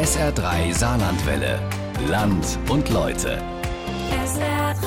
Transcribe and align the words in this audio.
SR3 0.00 0.72
Saarlandwelle. 0.72 1.60
Land 2.08 2.58
und 2.70 2.88
Leute. 2.88 3.36
SR3. 4.10 4.86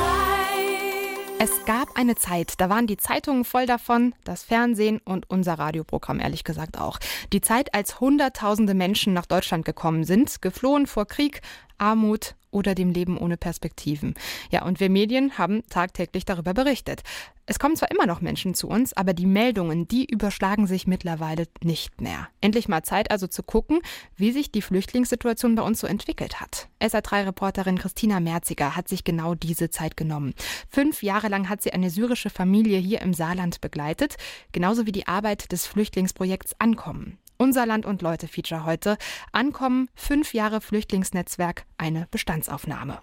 Es 1.37 1.51
gab 1.65 1.95
eine 1.95 2.15
Zeit, 2.15 2.55
da 2.57 2.67
waren 2.67 2.87
die 2.87 2.97
Zeitungen 2.97 3.45
voll 3.45 3.67
davon, 3.67 4.15
das 4.23 4.41
Fernsehen 4.41 4.99
und 5.05 5.29
unser 5.29 5.59
Radioprogramm 5.59 6.19
ehrlich 6.19 6.43
gesagt 6.43 6.79
auch. 6.79 6.97
Die 7.31 7.41
Zeit, 7.41 7.75
als 7.75 7.99
Hunderttausende 7.99 8.73
Menschen 8.73 9.13
nach 9.13 9.27
Deutschland 9.27 9.65
gekommen 9.65 10.03
sind, 10.03 10.41
geflohen 10.41 10.87
vor 10.87 11.05
Krieg, 11.05 11.41
Armut 11.77 12.33
oder 12.53 12.75
dem 12.75 12.91
Leben 12.91 13.17
ohne 13.17 13.37
Perspektiven. 13.37 14.13
Ja, 14.51 14.63
und 14.65 14.79
wir 14.79 14.89
Medien 14.89 15.37
haben 15.37 15.63
tagtäglich 15.69 16.25
darüber 16.25 16.53
berichtet. 16.53 17.03
Es 17.45 17.59
kommen 17.59 17.75
zwar 17.75 17.91
immer 17.91 18.05
noch 18.05 18.21
Menschen 18.21 18.53
zu 18.53 18.69
uns, 18.69 18.93
aber 18.93 19.13
die 19.13 19.25
Meldungen, 19.25 19.85
die 19.85 20.05
überschlagen 20.05 20.65
sich 20.65 20.87
mittlerweile 20.87 21.45
nicht 21.61 21.99
mehr. 21.99 22.29
Endlich 22.39 22.69
mal 22.69 22.83
Zeit 22.83 23.11
also 23.11 23.27
zu 23.27 23.43
gucken, 23.43 23.81
wie 24.15 24.31
sich 24.31 24.51
die 24.51 24.61
Flüchtlingssituation 24.61 25.55
bei 25.55 25.63
uns 25.63 25.81
so 25.81 25.87
entwickelt 25.87 26.39
hat. 26.39 26.69
SA3-Reporterin 26.79 27.77
Christina 27.77 28.21
Merziger 28.21 28.77
hat 28.77 28.87
sich 28.87 29.03
genau 29.03 29.35
diese 29.35 29.69
Zeit 29.69 29.97
genommen. 29.97 30.33
Fünf 30.69 31.03
Jahre 31.03 31.27
lang 31.27 31.49
hat 31.49 31.61
sie 31.61 31.73
eine 31.73 31.89
syrische 31.89 32.29
Familie 32.29 32.77
hier 32.77 33.01
im 33.01 33.13
Saarland 33.13 33.59
begleitet, 33.59 34.15
genauso 34.53 34.85
wie 34.85 34.93
die 34.93 35.07
Arbeit 35.07 35.51
des 35.51 35.67
Flüchtlingsprojekts 35.67 36.55
Ankommen. 36.59 37.17
Unser 37.43 37.65
Land 37.65 37.85
und 37.85 38.01
Leute 38.01 38.29
Feature 38.29 38.65
heute. 38.65 38.97
Ankommen, 39.33 39.89
fünf 39.95 40.33
Jahre 40.33 40.61
Flüchtlingsnetzwerk, 40.61 41.65
eine 41.77 42.07
Bestandsaufnahme. 42.09 42.99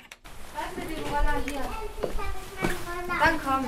Dann 3.07 3.35
komm. 3.45 3.67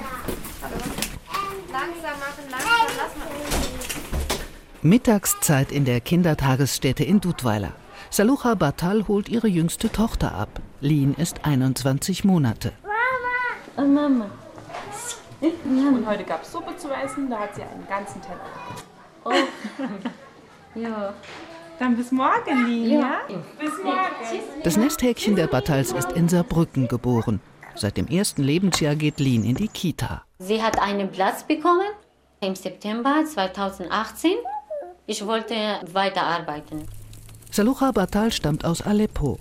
Langsam 1.70 2.18
machen, 2.18 2.44
langsam, 2.50 2.86
lass 2.96 3.16
mal. 3.18 3.28
Mittagszeit 4.80 5.70
in 5.70 5.84
der 5.84 6.00
Kindertagesstätte 6.00 7.04
in 7.04 7.20
Dudweiler. 7.20 7.74
Salucha 8.08 8.54
Batal 8.54 9.06
holt 9.08 9.28
ihre 9.28 9.48
jüngste 9.48 9.92
Tochter 9.92 10.34
ab. 10.34 10.62
Lin 10.80 11.12
ist 11.12 11.44
21 11.44 12.24
Monate. 12.24 12.72
Oh, 13.76 13.82
Mama. 13.82 14.30
Und 15.42 16.06
heute 16.06 16.24
gab 16.24 16.44
es 16.44 16.50
Suppe 16.50 16.74
zu 16.78 16.88
essen, 16.90 17.28
da 17.28 17.40
hat 17.40 17.54
sie 17.56 17.62
einen 17.62 17.86
ganzen 17.86 18.22
Teller. 18.22 18.40
Oh. 19.24 19.32
Ja. 20.74 21.14
Dann 21.78 21.96
bis 21.96 22.12
morgen, 22.12 22.66
Lin, 22.66 23.00
ja? 23.00 23.20
Bis 23.58 23.72
morgen. 23.82 24.62
Das 24.62 24.76
Nesthäkchen 24.76 25.36
der 25.36 25.48
Battals 25.48 25.92
ist 25.92 26.12
in 26.12 26.28
Saarbrücken 26.28 26.86
geboren. 26.86 27.40
Seit 27.74 27.96
dem 27.96 28.06
ersten 28.06 28.42
Lebensjahr 28.42 28.94
geht 28.94 29.18
Lin 29.18 29.44
in 29.44 29.56
die 29.56 29.68
Kita. 29.68 30.22
Sie 30.38 30.62
hat 30.62 30.80
einen 30.80 31.10
Platz 31.10 31.42
bekommen 31.42 31.88
im 32.40 32.54
September 32.54 33.24
2018. 33.24 34.32
Ich 35.06 35.26
wollte 35.26 35.54
weiterarbeiten. 35.92 36.84
Salucha 37.50 37.90
Batal 37.92 38.30
stammt 38.32 38.64
aus 38.64 38.82
Aleppo. 38.82 39.38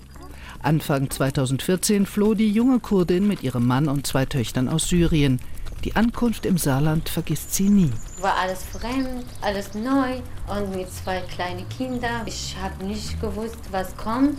Anfang 0.62 1.10
2014 1.10 2.06
floh 2.06 2.34
die 2.34 2.50
junge 2.50 2.80
Kurdin 2.80 3.26
mit 3.26 3.42
ihrem 3.42 3.66
Mann 3.66 3.88
und 3.88 4.06
zwei 4.06 4.26
Töchtern 4.26 4.68
aus 4.68 4.88
Syrien. 4.88 5.40
Die 5.84 5.96
Ankunft 5.96 6.46
im 6.46 6.58
Saarland 6.58 7.08
vergisst 7.08 7.54
sie 7.54 7.68
nie. 7.68 7.90
War 8.20 8.36
alles 8.36 8.62
fremd, 8.62 9.24
alles 9.40 9.74
neu 9.74 10.20
und 10.46 10.76
mit 10.76 10.92
zwei 10.92 11.20
kleinen 11.22 11.68
Kindern. 11.68 12.22
Ich 12.26 12.56
habe 12.62 12.84
nicht 12.84 13.20
gewusst, 13.20 13.58
was 13.72 13.96
kommt. 13.96 14.38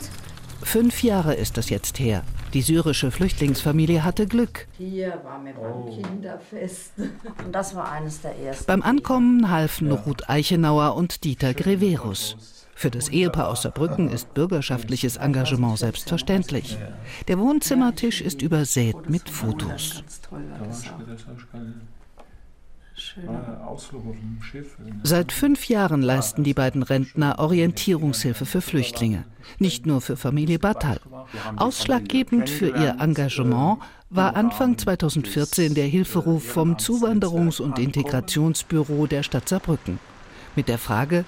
Fünf 0.61 1.03
Jahre 1.03 1.33
ist 1.33 1.58
das 1.58 1.69
jetzt 1.69 1.99
her. 1.99 2.23
Die 2.53 2.61
syrische 2.61 3.11
Flüchtlingsfamilie 3.11 4.05
hatte 4.05 4.25
Glück. 4.25 4.67
Hier 4.77 5.19
waren 5.25 5.44
wir 5.45 5.53
beim 5.53 5.89
Kinderfest. 5.89 6.94
Und 7.45 7.52
das 7.52 7.75
war 7.75 7.91
eines 7.91 8.21
der 8.21 8.38
ersten. 8.38 8.66
Beim 8.66 8.81
Ankommen 8.81 9.49
halfen 9.49 9.91
Ruth 9.91 10.30
Eichenauer 10.30 10.95
und 10.95 11.25
Dieter 11.25 11.53
Greverus. 11.53 12.38
Für 12.75 12.89
das 12.89 13.09
Ehepaar 13.09 13.49
aus 13.49 13.61
Saarbrücken 13.61 14.09
ist 14.09 14.33
bürgerschaftliches 14.33 15.17
Engagement 15.17 15.79
selbstverständlich. 15.79 16.77
Der 17.27 17.39
Wohnzimmertisch 17.39 18.21
ist 18.21 18.41
übersät 18.41 19.09
mit 19.09 19.30
Fotos. 19.30 20.03
Seit 25.03 25.31
fünf 25.31 25.67
Jahren 25.67 26.02
leisten 26.02 26.43
die 26.43 26.53
beiden 26.53 26.83
Rentner 26.83 27.39
Orientierungshilfe 27.39 28.45
für 28.45 28.61
Flüchtlinge. 28.61 29.25
Nicht 29.58 29.86
nur 29.86 30.02
für 30.02 30.15
Familie 30.15 30.59
Batal. 30.59 30.99
Ausschlaggebend 31.55 32.49
für 32.49 32.67
ihr 32.67 32.98
Engagement 32.99 33.80
war 34.09 34.36
Anfang 34.36 34.77
2014 34.77 35.73
der 35.73 35.87
Hilferuf 35.87 36.45
vom 36.45 36.77
Zuwanderungs- 36.77 37.61
und 37.61 37.80
Integrationsbüro 37.80 39.08
der 39.08 39.23
Stadt 39.23 39.49
Saarbrücken. 39.49 39.99
Mit 40.55 40.67
der 40.67 40.77
Frage, 40.77 41.25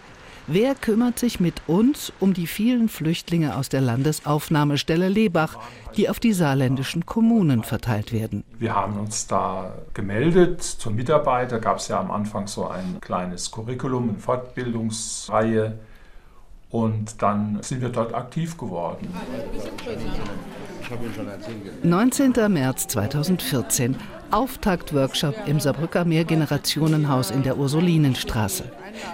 wer 0.48 0.76
kümmert 0.76 1.20
sich 1.20 1.40
mit 1.40 1.62
uns 1.68 2.12
um 2.20 2.34
die 2.34 2.48
vielen 2.48 2.90
Flüchtlinge 2.90 3.56
aus 3.56 3.70
der 3.70 3.82
Landesaufnahmestelle 3.82 5.10
Lebach, 5.10 5.58
die 5.98 6.10
auf 6.10 6.20
die 6.20 6.34
saarländischen 6.34 7.06
Kommunen 7.06 7.64
verteilt 7.64 8.12
werden. 8.12 8.44
Wir 8.60 8.76
haben 8.76 9.00
uns 9.00 9.28
da 9.28 9.74
gemeldet 9.94 10.64
zur 10.64 10.92
Mitarbeit. 10.92 11.52
Da 11.52 11.60
gab 11.60 11.78
es 11.78 11.88
ja 11.88 12.00
am 12.00 12.12
Anfang 12.12 12.48
so 12.48 12.68
ein 12.68 13.00
kleines 13.02 13.52
Curriculum, 13.52 14.10
eine 14.10 14.20
Fortbildungsreihe. 14.20 15.80
Und 16.70 17.22
dann 17.22 17.60
sind 17.62 17.82
wir 17.82 17.90
dort 17.90 18.14
aktiv 18.14 18.58
geworden. 18.58 19.08
19. 21.84 22.34
März 22.50 22.88
2014. 22.88 23.96
Auftaktworkshop 24.32 25.36
im 25.46 25.60
Saarbrücker 25.60 26.04
Mehrgenerationenhaus 26.04 27.32
in 27.32 27.44
der 27.44 27.58
Ursulinenstraße. 27.58 28.66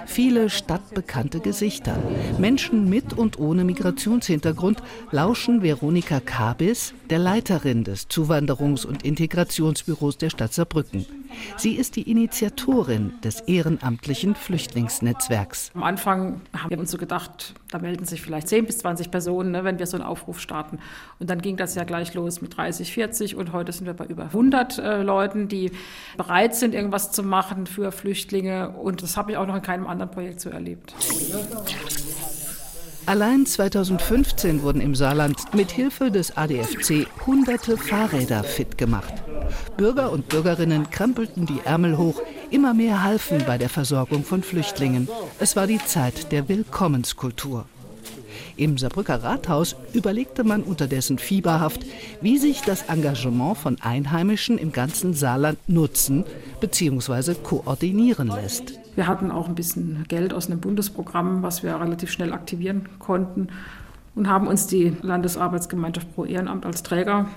Viele 0.06 0.50
stadtbekannte 0.50 1.40
Gesichter. 1.40 1.96
Menschen 2.38 2.88
mit 2.88 3.12
und 3.12 3.38
ohne 3.38 3.64
Migrationshintergrund 3.64 4.82
lauschen 5.10 5.62
Veronika 5.62 6.20
Kabis, 6.20 6.94
der 7.10 7.18
Leiterin 7.18 7.84
des 7.84 8.08
Zuwanderungs- 8.08 8.86
und 8.86 9.04
Integrationsbüros 9.04 10.18
der 10.18 10.30
Stadt 10.30 10.52
Saarbrücken. 10.52 11.06
Sie 11.56 11.74
ist 11.74 11.96
die 11.96 12.10
Initiatorin 12.10 13.14
des 13.22 13.40
ehrenamtlichen 13.40 14.34
Flüchtlingsnetzwerks. 14.34 15.70
Am 15.74 15.82
Anfang 15.82 16.40
haben 16.52 16.70
wir 16.70 16.78
uns 16.78 16.90
so 16.90 16.98
gedacht, 16.98 17.54
da 17.72 17.78
melden 17.78 18.04
sich 18.04 18.20
vielleicht 18.20 18.48
10 18.48 18.66
bis 18.66 18.78
20 18.78 19.10
Personen, 19.10 19.50
ne, 19.50 19.64
wenn 19.64 19.78
wir 19.78 19.86
so 19.86 19.96
einen 19.96 20.04
Aufruf 20.04 20.40
starten. 20.40 20.78
Und 21.18 21.30
dann 21.30 21.40
ging 21.40 21.56
das 21.56 21.74
ja 21.74 21.84
gleich 21.84 22.14
los 22.14 22.42
mit 22.42 22.56
30, 22.56 22.92
40 22.92 23.36
und 23.36 23.52
heute 23.52 23.72
sind 23.72 23.86
wir 23.86 23.94
bei 23.94 24.04
über 24.04 24.24
100 24.24 24.78
äh, 24.78 25.02
Leuten, 25.02 25.48
die 25.48 25.72
bereit 26.16 26.54
sind, 26.54 26.74
irgendwas 26.74 27.12
zu 27.12 27.22
machen 27.22 27.66
für 27.66 27.90
Flüchtlinge. 27.92 28.70
Und 28.70 29.02
das 29.02 29.16
habe 29.16 29.32
ich 29.32 29.36
auch 29.38 29.46
noch 29.46 29.56
in 29.56 29.62
keinem 29.62 29.86
anderen 29.86 30.10
Projekt 30.10 30.40
so 30.40 30.50
erlebt. 30.50 30.94
Allein 33.04 33.46
2015 33.46 34.62
wurden 34.62 34.80
im 34.80 34.94
Saarland 34.94 35.54
mit 35.54 35.72
Hilfe 35.72 36.12
des 36.12 36.36
ADFC 36.36 37.06
hunderte 37.26 37.76
Fahrräder 37.76 38.44
fit 38.44 38.78
gemacht. 38.78 39.12
Bürger 39.76 40.12
und 40.12 40.28
Bürgerinnen 40.28 40.88
krempelten 40.90 41.46
die 41.46 41.60
Ärmel 41.64 41.98
hoch, 41.98 42.22
immer 42.52 42.74
mehr 42.74 43.02
halfen 43.02 43.42
bei 43.46 43.58
der 43.58 43.68
Versorgung 43.68 44.24
von 44.24 44.42
Flüchtlingen. 44.42 45.08
Es 45.38 45.56
war 45.56 45.66
die 45.66 45.78
Zeit 45.78 46.30
der 46.32 46.48
Willkommenskultur. 46.48 47.64
Im 48.56 48.76
Saarbrücker 48.76 49.22
Rathaus 49.22 49.74
überlegte 49.94 50.44
man 50.44 50.62
unterdessen 50.62 51.18
fieberhaft, 51.18 51.86
wie 52.20 52.38
sich 52.38 52.60
das 52.60 52.82
Engagement 52.82 53.56
von 53.56 53.80
Einheimischen 53.80 54.58
im 54.58 54.72
ganzen 54.72 55.14
Saarland 55.14 55.58
nutzen 55.68 56.24
bzw. 56.60 57.34
koordinieren 57.42 58.28
lässt. 58.28 58.78
Wir 58.94 59.06
hatten 59.06 59.30
auch 59.30 59.48
ein 59.48 59.54
bisschen 59.54 60.04
Geld 60.08 60.34
aus 60.34 60.46
einem 60.46 60.60
Bundesprogramm, 60.60 61.42
was 61.42 61.62
wir 61.62 61.80
relativ 61.80 62.10
schnell 62.10 62.32
aktivieren 62.32 62.88
konnten 62.98 63.48
und 64.14 64.28
haben 64.28 64.46
uns 64.46 64.66
die 64.66 64.94
Landesarbeitsgemeinschaft 65.00 66.14
pro 66.14 66.26
Ehrenamt 66.26 66.66
als 66.66 66.82
Träger 66.82 67.28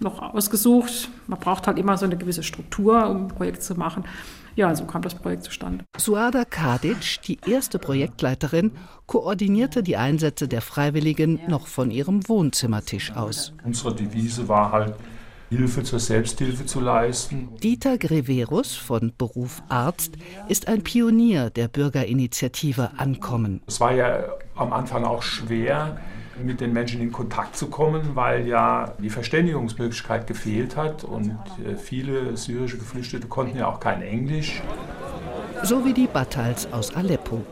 noch 0.00 0.20
ausgesucht. 0.20 1.08
Man 1.26 1.38
braucht 1.38 1.66
halt 1.66 1.78
immer 1.78 1.96
so 1.96 2.04
eine 2.04 2.16
gewisse 2.16 2.42
Struktur, 2.42 3.08
um 3.08 3.24
ein 3.24 3.28
Projekt 3.28 3.62
zu 3.62 3.76
machen. 3.76 4.04
Ja, 4.56 4.74
so 4.74 4.86
kam 4.86 5.02
das 5.02 5.14
Projekt 5.14 5.44
zustande. 5.44 5.84
Suada 5.98 6.46
Kadic, 6.46 7.20
die 7.26 7.38
erste 7.46 7.78
Projektleiterin, 7.78 8.72
koordinierte 9.04 9.82
die 9.82 9.98
Einsätze 9.98 10.48
der 10.48 10.62
Freiwilligen 10.62 11.40
noch 11.46 11.66
von 11.66 11.90
ihrem 11.90 12.26
Wohnzimmertisch 12.26 13.12
aus. 13.12 13.52
Unsere 13.64 13.94
Devise 13.94 14.48
war 14.48 14.72
halt, 14.72 14.94
Hilfe 15.50 15.82
zur 15.84 16.00
Selbsthilfe 16.00 16.64
zu 16.66 16.80
leisten. 16.80 17.50
Dieter 17.62 17.98
Greverus 17.98 18.74
von 18.74 19.12
Beruf 19.16 19.62
Arzt 19.68 20.14
ist 20.48 20.66
ein 20.66 20.82
Pionier 20.82 21.50
der 21.50 21.68
Bürgerinitiative 21.68 22.92
Ankommen. 22.96 23.60
Es 23.66 23.78
war 23.78 23.92
ja 23.92 24.24
am 24.56 24.72
Anfang 24.72 25.04
auch 25.04 25.22
schwer, 25.22 25.98
mit 26.44 26.60
den 26.60 26.72
Menschen 26.72 27.00
in 27.00 27.12
Kontakt 27.12 27.56
zu 27.56 27.68
kommen, 27.68 28.14
weil 28.14 28.46
ja 28.46 28.94
die 28.98 29.10
Verständigungsmöglichkeit 29.10 30.26
gefehlt 30.26 30.76
hat 30.76 31.04
und 31.04 31.38
äh, 31.64 31.76
viele 31.76 32.36
syrische 32.36 32.78
Geflüchtete 32.78 33.26
konnten 33.26 33.58
ja 33.58 33.66
auch 33.66 33.80
kein 33.80 34.02
Englisch. 34.02 34.62
So 35.62 35.84
wie 35.84 35.92
die 35.92 36.06
Battals 36.06 36.72
aus 36.72 36.94
Aleppo. 36.94 37.42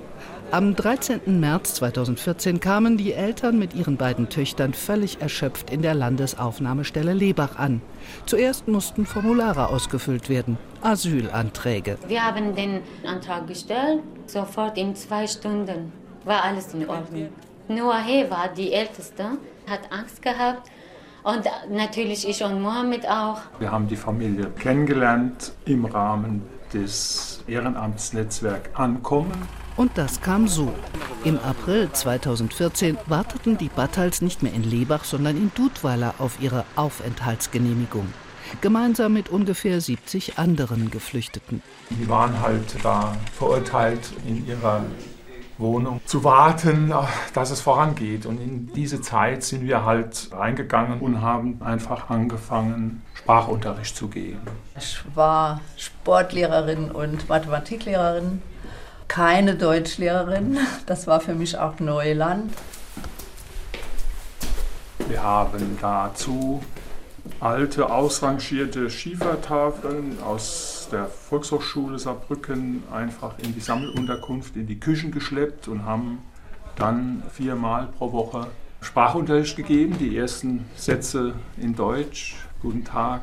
Am 0.50 0.76
13. 0.76 1.40
März 1.40 1.74
2014 1.74 2.60
kamen 2.60 2.96
die 2.96 3.12
Eltern 3.12 3.58
mit 3.58 3.74
ihren 3.74 3.96
beiden 3.96 4.28
Töchtern 4.28 4.72
völlig 4.72 5.20
erschöpft 5.20 5.70
in 5.70 5.82
der 5.82 5.94
Landesaufnahmestelle 5.94 7.12
Lebach 7.12 7.58
an. 7.58 7.80
Zuerst 8.26 8.68
mussten 8.68 9.04
Formulare 9.04 9.68
ausgefüllt 9.68 10.28
werden, 10.28 10.56
Asylanträge. 10.80 11.98
Wir 12.06 12.22
haben 12.22 12.54
den 12.54 12.82
Antrag 13.04 13.48
gestellt, 13.48 14.02
sofort 14.26 14.78
in 14.78 14.94
zwei 14.94 15.26
Stunden 15.26 15.92
war 16.24 16.44
alles 16.44 16.72
in 16.72 16.88
Ordnung. 16.88 17.30
Nur 17.68 17.96
He 17.98 18.30
war 18.30 18.48
die 18.48 18.72
Älteste, 18.72 19.38
hat 19.68 19.90
Angst 19.90 20.20
gehabt. 20.20 20.70
Und 21.22 21.44
natürlich 21.70 22.28
ich 22.28 22.44
und 22.44 22.60
Mohammed 22.60 23.08
auch. 23.08 23.38
Wir 23.58 23.72
haben 23.72 23.88
die 23.88 23.96
Familie 23.96 24.50
kennengelernt 24.50 25.52
im 25.64 25.86
Rahmen 25.86 26.42
des 26.74 27.42
Ehrenamtsnetzwerk 27.46 28.68
Ankommen. 28.74 29.32
Und 29.76 29.92
das 29.96 30.20
kam 30.20 30.46
so. 30.46 30.72
Im 31.24 31.38
April 31.38 31.90
2014 31.90 32.98
warteten 33.06 33.56
die 33.56 33.70
Battals 33.70 34.20
nicht 34.20 34.42
mehr 34.42 34.52
in 34.52 34.62
Lebach, 34.62 35.04
sondern 35.04 35.36
in 35.36 35.50
Dudweiler 35.54 36.14
auf 36.18 36.36
ihre 36.40 36.64
Aufenthaltsgenehmigung. 36.76 38.06
Gemeinsam 38.60 39.14
mit 39.14 39.30
ungefähr 39.30 39.80
70 39.80 40.38
anderen 40.38 40.90
Geflüchteten. 40.90 41.62
Die 41.88 42.08
waren 42.08 42.40
halt 42.42 42.76
da 42.82 43.16
verurteilt 43.32 44.10
in 44.26 44.46
ihrer 44.46 44.84
Wohnung 45.58 46.00
zu 46.04 46.24
warten, 46.24 46.92
dass 47.32 47.50
es 47.50 47.60
vorangeht. 47.60 48.26
Und 48.26 48.40
in 48.40 48.72
diese 48.72 49.00
Zeit 49.00 49.44
sind 49.44 49.62
wir 49.62 49.84
halt 49.84 50.30
reingegangen 50.32 51.00
und 51.00 51.20
haben 51.20 51.60
einfach 51.62 52.10
angefangen, 52.10 53.02
Sprachunterricht 53.14 53.96
zu 53.96 54.08
geben. 54.08 54.40
Ich 54.76 55.00
war 55.14 55.60
Sportlehrerin 55.76 56.90
und 56.90 57.28
Mathematiklehrerin, 57.28 58.42
keine 59.06 59.54
Deutschlehrerin. 59.54 60.58
Das 60.86 61.06
war 61.06 61.20
für 61.20 61.34
mich 61.34 61.56
auch 61.58 61.78
Neuland. 61.78 62.52
Wir 65.08 65.22
haben 65.22 65.78
dazu 65.80 66.62
alte, 67.40 67.90
ausrangierte 67.90 68.90
Schiefertafeln 68.90 70.18
aus 70.22 70.73
der 70.88 71.06
Volkshochschule 71.06 71.98
Saarbrücken 71.98 72.82
einfach 72.92 73.38
in 73.38 73.54
die 73.54 73.60
Sammelunterkunft, 73.60 74.56
in 74.56 74.66
die 74.66 74.78
Küchen 74.78 75.10
geschleppt 75.10 75.68
und 75.68 75.84
haben 75.84 76.18
dann 76.76 77.22
viermal 77.32 77.88
pro 77.98 78.12
Woche 78.12 78.48
Sprachunterricht 78.80 79.56
gegeben. 79.56 79.96
Die 79.98 80.16
ersten 80.16 80.66
Sätze 80.76 81.34
in 81.56 81.74
Deutsch. 81.74 82.36
Guten 82.60 82.84
Tag, 82.84 83.22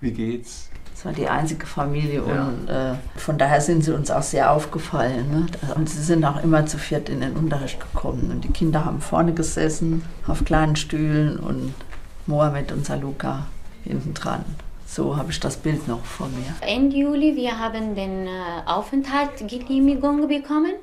wie 0.00 0.12
geht's? 0.12 0.68
Das 0.94 1.06
war 1.06 1.12
die 1.12 1.28
einzige 1.28 1.66
Familie 1.66 2.22
und 2.22 2.68
äh, 2.68 2.94
von 3.16 3.38
daher 3.38 3.60
sind 3.60 3.82
sie 3.82 3.92
uns 3.92 4.10
auch 4.10 4.22
sehr 4.22 4.52
aufgefallen. 4.52 5.30
Ne? 5.30 5.46
Und 5.74 5.88
sie 5.88 6.02
sind 6.02 6.24
auch 6.24 6.42
immer 6.44 6.66
zu 6.66 6.78
viert 6.78 7.08
in 7.08 7.20
den 7.20 7.32
Unterricht 7.32 7.80
gekommen. 7.80 8.30
Und 8.30 8.44
die 8.44 8.52
Kinder 8.52 8.84
haben 8.84 9.00
vorne 9.00 9.32
gesessen, 9.32 10.04
auf 10.26 10.44
kleinen 10.44 10.76
Stühlen 10.76 11.38
und 11.38 11.74
Mohammed 12.26 12.70
und 12.72 12.86
Saluka 12.86 13.46
hinten 13.82 14.14
dran. 14.14 14.44
So 14.94 15.16
habe 15.16 15.30
ich 15.30 15.40
das 15.40 15.56
Bild 15.56 15.88
noch 15.88 16.04
vor 16.04 16.28
mir. 16.28 16.54
Ende 16.60 16.94
Juli, 16.94 17.34
wir 17.34 17.58
haben 17.58 17.94
den 17.94 18.26
äh, 18.26 18.30
Aufenthaltsgenehmigung 18.66 20.28
bekommen. 20.28 20.74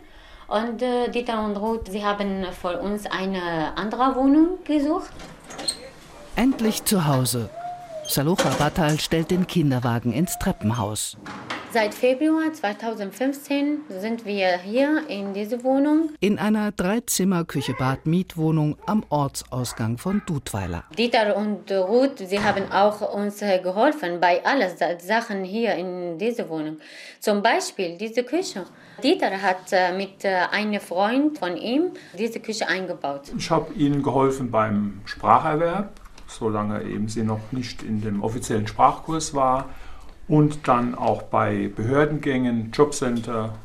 Und 0.47 0.81
äh, 0.81 1.11
Dieter 1.11 1.45
und 1.45 1.55
Ruth, 1.57 1.91
sie 1.91 2.03
haben 2.03 2.43
für 2.59 2.79
uns 2.79 3.05
eine 3.05 3.77
andere 3.77 4.15
Wohnung 4.15 4.57
gesucht. 4.65 5.11
Endlich 6.35 6.83
zu 6.85 7.05
Hause. 7.05 7.51
Salocha 8.07 8.49
Batal 8.57 8.99
stellt 8.99 9.29
den 9.29 9.45
Kinderwagen 9.45 10.11
ins 10.11 10.39
Treppenhaus. 10.39 11.15
Seit 11.71 11.93
Februar 11.93 12.51
2015 12.51 13.81
sind 13.89 14.25
wir 14.25 14.57
hier 14.57 15.07
in 15.07 15.35
dieser 15.35 15.63
Wohnung. 15.63 16.09
In 16.19 16.39
einer 16.39 16.71
Dreizimmer-Küche-Bad-Mietwohnung 16.71 18.75
am 18.87 19.03
Ortsausgang 19.09 19.99
von 19.99 20.23
Dudweiler. 20.25 20.85
Dieter 20.97 21.37
und 21.37 21.71
Ruth, 21.71 22.27
sie 22.27 22.39
haben 22.39 22.71
auch 22.71 23.13
uns 23.13 23.41
geholfen 23.41 24.19
bei 24.19 24.43
allen 24.43 24.71
Sachen 24.99 25.43
hier 25.43 25.75
in 25.75 26.17
dieser 26.17 26.49
Wohnung. 26.49 26.79
Zum 27.19 27.43
Beispiel 27.43 27.99
diese 27.99 28.23
Küche. 28.23 28.65
Dieter 29.03 29.39
hat 29.39 29.71
äh, 29.71 29.95
mit 29.95 30.25
äh, 30.25 30.47
einem 30.51 30.81
Freund 30.81 31.37
von 31.37 31.55
ihm 31.55 31.91
diese 32.17 32.39
Küche 32.39 32.67
eingebaut. 32.67 33.31
Ich 33.37 33.51
habe 33.51 33.71
ihnen 33.75 34.01
geholfen 34.01 34.49
beim 34.49 35.01
Spracherwerb, 35.05 35.91
solange 36.25 36.81
eben 36.81 37.07
sie 37.07 37.21
noch 37.21 37.51
nicht 37.51 37.83
in 37.83 38.01
dem 38.01 38.23
offiziellen 38.23 38.65
Sprachkurs 38.65 39.35
war 39.35 39.69
und 40.29 40.67
dann 40.67 40.95
auch 40.95 41.23
bei 41.23 41.69
Behördengängen, 41.75 42.71
Jobcenter. 42.71 43.55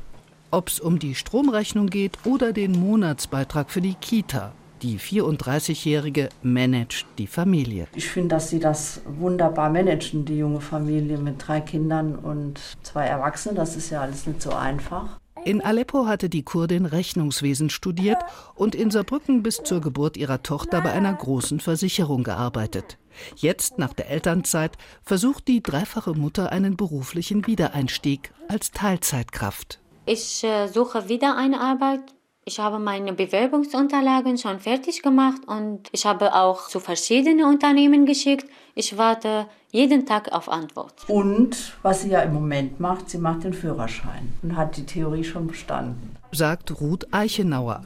Ob 0.50 0.68
es 0.68 0.80
um 0.80 0.98
die 0.98 1.14
Stromrechnung 1.14 1.88
geht 1.88 2.18
oder 2.24 2.52
den 2.52 2.72
Monatsbeitrag 2.72 3.70
für 3.70 3.80
die 3.80 3.94
Kita. 3.94 4.52
Die 4.82 4.98
34-Jährige 4.98 6.28
managt 6.42 7.06
die 7.18 7.26
Familie. 7.26 7.86
Ich 7.94 8.08
finde, 8.08 8.34
dass 8.34 8.50
sie 8.50 8.58
das 8.58 9.00
wunderbar 9.06 9.70
managen, 9.70 10.24
die 10.24 10.38
junge 10.38 10.60
Familie 10.60 11.16
mit 11.18 11.36
drei 11.46 11.60
Kindern 11.60 12.16
und 12.16 12.60
zwei 12.82 13.06
Erwachsenen. 13.06 13.56
Das 13.56 13.76
ist 13.76 13.90
ja 13.90 14.02
alles 14.02 14.26
nicht 14.26 14.42
so 14.42 14.52
einfach. 14.52 15.18
In 15.44 15.60
Aleppo 15.60 16.06
hatte 16.06 16.28
die 16.28 16.42
Kurdin 16.42 16.86
Rechnungswesen 16.86 17.68
studiert 17.68 18.18
und 18.54 18.74
in 18.74 18.90
Saarbrücken 18.90 19.42
bis 19.42 19.62
zur 19.62 19.80
Geburt 19.80 20.16
ihrer 20.16 20.42
Tochter 20.42 20.80
bei 20.80 20.92
einer 20.92 21.12
großen 21.12 21.60
Versicherung 21.60 22.22
gearbeitet. 22.22 22.98
Jetzt, 23.36 23.78
nach 23.78 23.92
der 23.92 24.10
Elternzeit, 24.10 24.76
versucht 25.02 25.48
die 25.48 25.62
dreifache 25.62 26.12
Mutter 26.12 26.52
einen 26.52 26.76
beruflichen 26.76 27.46
Wiedereinstieg 27.46 28.32
als 28.48 28.70
Teilzeitkraft. 28.70 29.78
Ich 30.06 30.44
äh, 30.44 30.68
suche 30.68 31.08
wieder 31.08 31.36
eine 31.36 31.60
Arbeit. 31.60 32.02
Ich 32.46 32.60
habe 32.60 32.78
meine 32.78 33.14
Bewerbungsunterlagen 33.14 34.36
schon 34.36 34.60
fertig 34.60 35.02
gemacht 35.02 35.40
und 35.46 35.88
ich 35.92 36.04
habe 36.04 36.34
auch 36.34 36.68
zu 36.68 36.78
verschiedenen 36.78 37.46
Unternehmen 37.46 38.04
geschickt. 38.04 38.46
Ich 38.74 38.98
warte 38.98 39.46
jeden 39.70 40.04
Tag 40.04 40.30
auf 40.30 40.50
Antwort. 40.50 41.08
Und 41.08 41.72
was 41.80 42.02
sie 42.02 42.10
ja 42.10 42.20
im 42.20 42.34
Moment 42.34 42.80
macht, 42.80 43.08
sie 43.08 43.16
macht 43.16 43.44
den 43.44 43.54
Führerschein 43.54 44.32
und 44.42 44.56
hat 44.56 44.76
die 44.76 44.84
Theorie 44.84 45.24
schon 45.24 45.46
bestanden. 45.46 46.16
Sagt 46.32 46.80
Ruth 46.80 47.06
Eichenauer. 47.12 47.82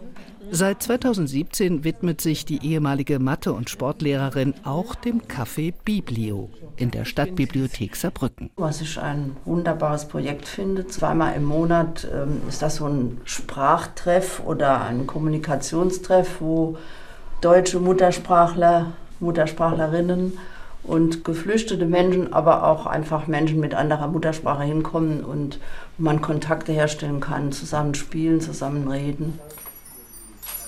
Seit 0.51 0.83
2017 0.83 1.85
widmet 1.85 2.21
sich 2.21 2.45
die 2.45 2.65
ehemalige 2.65 3.19
Mathe- 3.19 3.53
und 3.53 3.69
Sportlehrerin 3.69 4.55
auch 4.65 4.95
dem 4.95 5.23
Café 5.23 5.75
Biblio 5.85 6.51
in 6.77 6.91
der 6.91 7.05
Stadtbibliothek 7.05 7.97
Saarbrücken. 7.97 8.51
Was 8.57 8.81
ich 8.81 8.99
ein 8.99 9.37
wunderbares 9.45 10.07
Projekt 10.07 10.49
finde, 10.49 10.87
zweimal 10.87 11.35
im 11.35 11.45
Monat 11.45 12.09
ähm, 12.13 12.41
ist 12.49 12.63
das 12.63 12.77
so 12.77 12.87
ein 12.87 13.21
Sprachtreff 13.25 14.43
oder 14.45 14.83
ein 14.83 15.07
Kommunikationstreff, 15.07 16.41
wo 16.41 16.79
deutsche 17.41 17.79
Muttersprachler, 17.79 18.93
Muttersprachlerinnen 19.21 20.39
und 20.83 21.25
geflüchtete 21.25 21.85
Menschen, 21.85 22.33
aber 22.33 22.65
auch 22.65 22.87
einfach 22.87 23.27
Menschen 23.27 23.61
mit 23.61 23.75
anderer 23.75 24.09
Muttersprache 24.09 24.63
hinkommen 24.63 25.23
und 25.23 25.61
man 25.99 26.23
Kontakte 26.23 26.73
herstellen 26.73 27.21
kann, 27.21 27.53
zusammen 27.53 27.95
spielen, 27.95 28.41
zusammen 28.41 28.89
reden. 28.89 29.39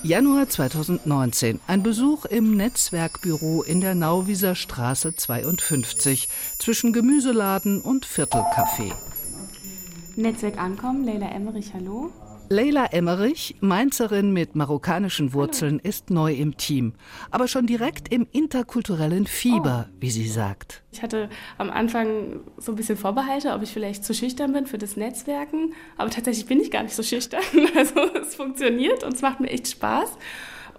Januar 0.03 0.49
2019. 0.49 1.59
Ein 1.67 1.83
Besuch 1.83 2.25
im 2.25 2.57
Netzwerkbüro 2.57 3.61
in 3.61 3.81
der 3.81 3.93
Nauwieser 3.93 4.55
Straße 4.55 5.15
52 5.15 6.27
zwischen 6.57 6.91
Gemüseladen 6.91 7.81
und 7.81 8.07
Viertelcafé. 8.07 8.93
Netzwerk 10.15 10.57
Ankommen, 10.57 11.05
Leila 11.05 11.27
Emmerich, 11.27 11.75
hallo. 11.75 12.11
Leila 12.51 12.87
Emmerich, 12.87 13.55
Mainzerin 13.61 14.33
mit 14.33 14.57
marokkanischen 14.57 15.31
Wurzeln, 15.31 15.79
ist 15.79 16.09
neu 16.09 16.33
im 16.33 16.57
Team, 16.57 16.95
aber 17.29 17.47
schon 17.47 17.65
direkt 17.65 18.11
im 18.11 18.27
interkulturellen 18.29 19.25
Fieber, 19.25 19.87
oh. 19.87 19.95
wie 20.01 20.11
sie 20.11 20.27
sagt. 20.27 20.83
Ich 20.91 21.01
hatte 21.01 21.29
am 21.57 21.69
Anfang 21.69 22.41
so 22.57 22.73
ein 22.73 22.75
bisschen 22.75 22.97
Vorbehalte, 22.97 23.53
ob 23.53 23.63
ich 23.63 23.71
vielleicht 23.71 24.03
zu 24.03 24.13
schüchtern 24.13 24.51
bin 24.51 24.67
für 24.67 24.77
das 24.77 24.97
Netzwerken, 24.97 25.73
aber 25.95 26.09
tatsächlich 26.09 26.45
bin 26.45 26.59
ich 26.59 26.71
gar 26.71 26.83
nicht 26.83 26.93
so 26.93 27.03
schüchtern. 27.03 27.41
Also 27.73 28.01
es 28.21 28.35
funktioniert 28.35 29.05
und 29.05 29.13
es 29.13 29.21
macht 29.21 29.39
mir 29.39 29.49
echt 29.49 29.69
Spaß. 29.69 30.17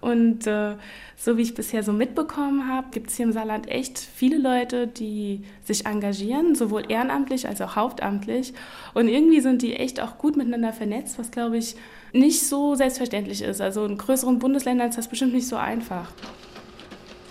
Und 0.02 0.48
äh, 0.48 0.74
so 1.16 1.38
wie 1.38 1.42
ich 1.42 1.54
bisher 1.54 1.84
so 1.84 1.92
mitbekommen 1.92 2.68
habe, 2.68 2.88
gibt 2.90 3.08
es 3.08 3.16
hier 3.16 3.24
im 3.24 3.32
Saarland 3.32 3.68
echt 3.68 3.98
viele 3.98 4.36
Leute, 4.36 4.88
die 4.88 5.44
sich 5.64 5.86
engagieren, 5.86 6.56
sowohl 6.56 6.90
ehrenamtlich 6.90 7.46
als 7.46 7.60
auch 7.60 7.76
hauptamtlich. 7.76 8.52
Und 8.94 9.06
irgendwie 9.06 9.40
sind 9.40 9.62
die 9.62 9.76
echt 9.76 10.00
auch 10.00 10.18
gut 10.18 10.36
miteinander 10.36 10.72
vernetzt, 10.72 11.20
was 11.20 11.30
glaube 11.30 11.56
ich 11.56 11.76
nicht 12.12 12.44
so 12.46 12.74
selbstverständlich 12.74 13.42
ist. 13.42 13.60
Also 13.60 13.86
in 13.86 13.96
größeren 13.96 14.40
Bundesländern 14.40 14.88
ist 14.88 14.98
das 14.98 15.06
bestimmt 15.06 15.34
nicht 15.34 15.46
so 15.46 15.54
einfach. 15.54 16.12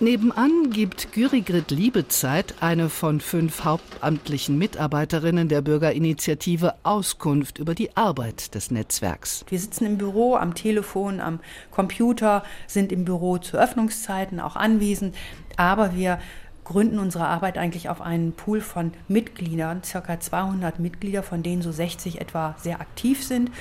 Nebenan 0.02 0.70
gibt 0.70 1.12
Gyrigrid 1.12 1.70
Liebezeit, 1.70 2.56
eine 2.60 2.88
von 2.88 3.20
fünf 3.20 3.62
hauptamtlichen 3.62 4.58
Mitarbeiterinnen 4.58 5.48
der 5.48 5.62
Bürgerinitiative, 5.62 6.74
Auskunft 6.82 7.58
über 7.60 7.76
die 7.76 7.96
Arbeit 7.96 8.56
des 8.56 8.72
Netzwerks. 8.72 9.44
Wir 9.46 9.60
sitzen 9.60 9.86
im 9.86 9.98
Büro, 9.98 10.34
am 10.34 10.56
Telefon, 10.56 11.20
am 11.20 11.38
Computer, 11.70 12.42
sind 12.66 12.90
im 12.90 13.04
Büro 13.04 13.38
zu 13.38 13.56
Öffnungszeiten 13.56 14.40
auch 14.40 14.56
anwesend, 14.56 15.14
aber 15.56 15.94
wir 15.94 16.18
gründen 16.64 16.98
unsere 16.98 17.28
Arbeit 17.28 17.56
eigentlich 17.56 17.88
auf 17.88 18.00
einen 18.00 18.32
Pool 18.32 18.60
von 18.60 18.90
Mitgliedern, 19.06 19.84
circa 19.84 20.18
200 20.18 20.80
Mitglieder, 20.80 21.22
von 21.22 21.44
denen 21.44 21.62
so 21.62 21.70
60 21.70 22.20
etwa 22.20 22.56
sehr 22.58 22.80
aktiv 22.80 23.22
sind. 23.22 23.52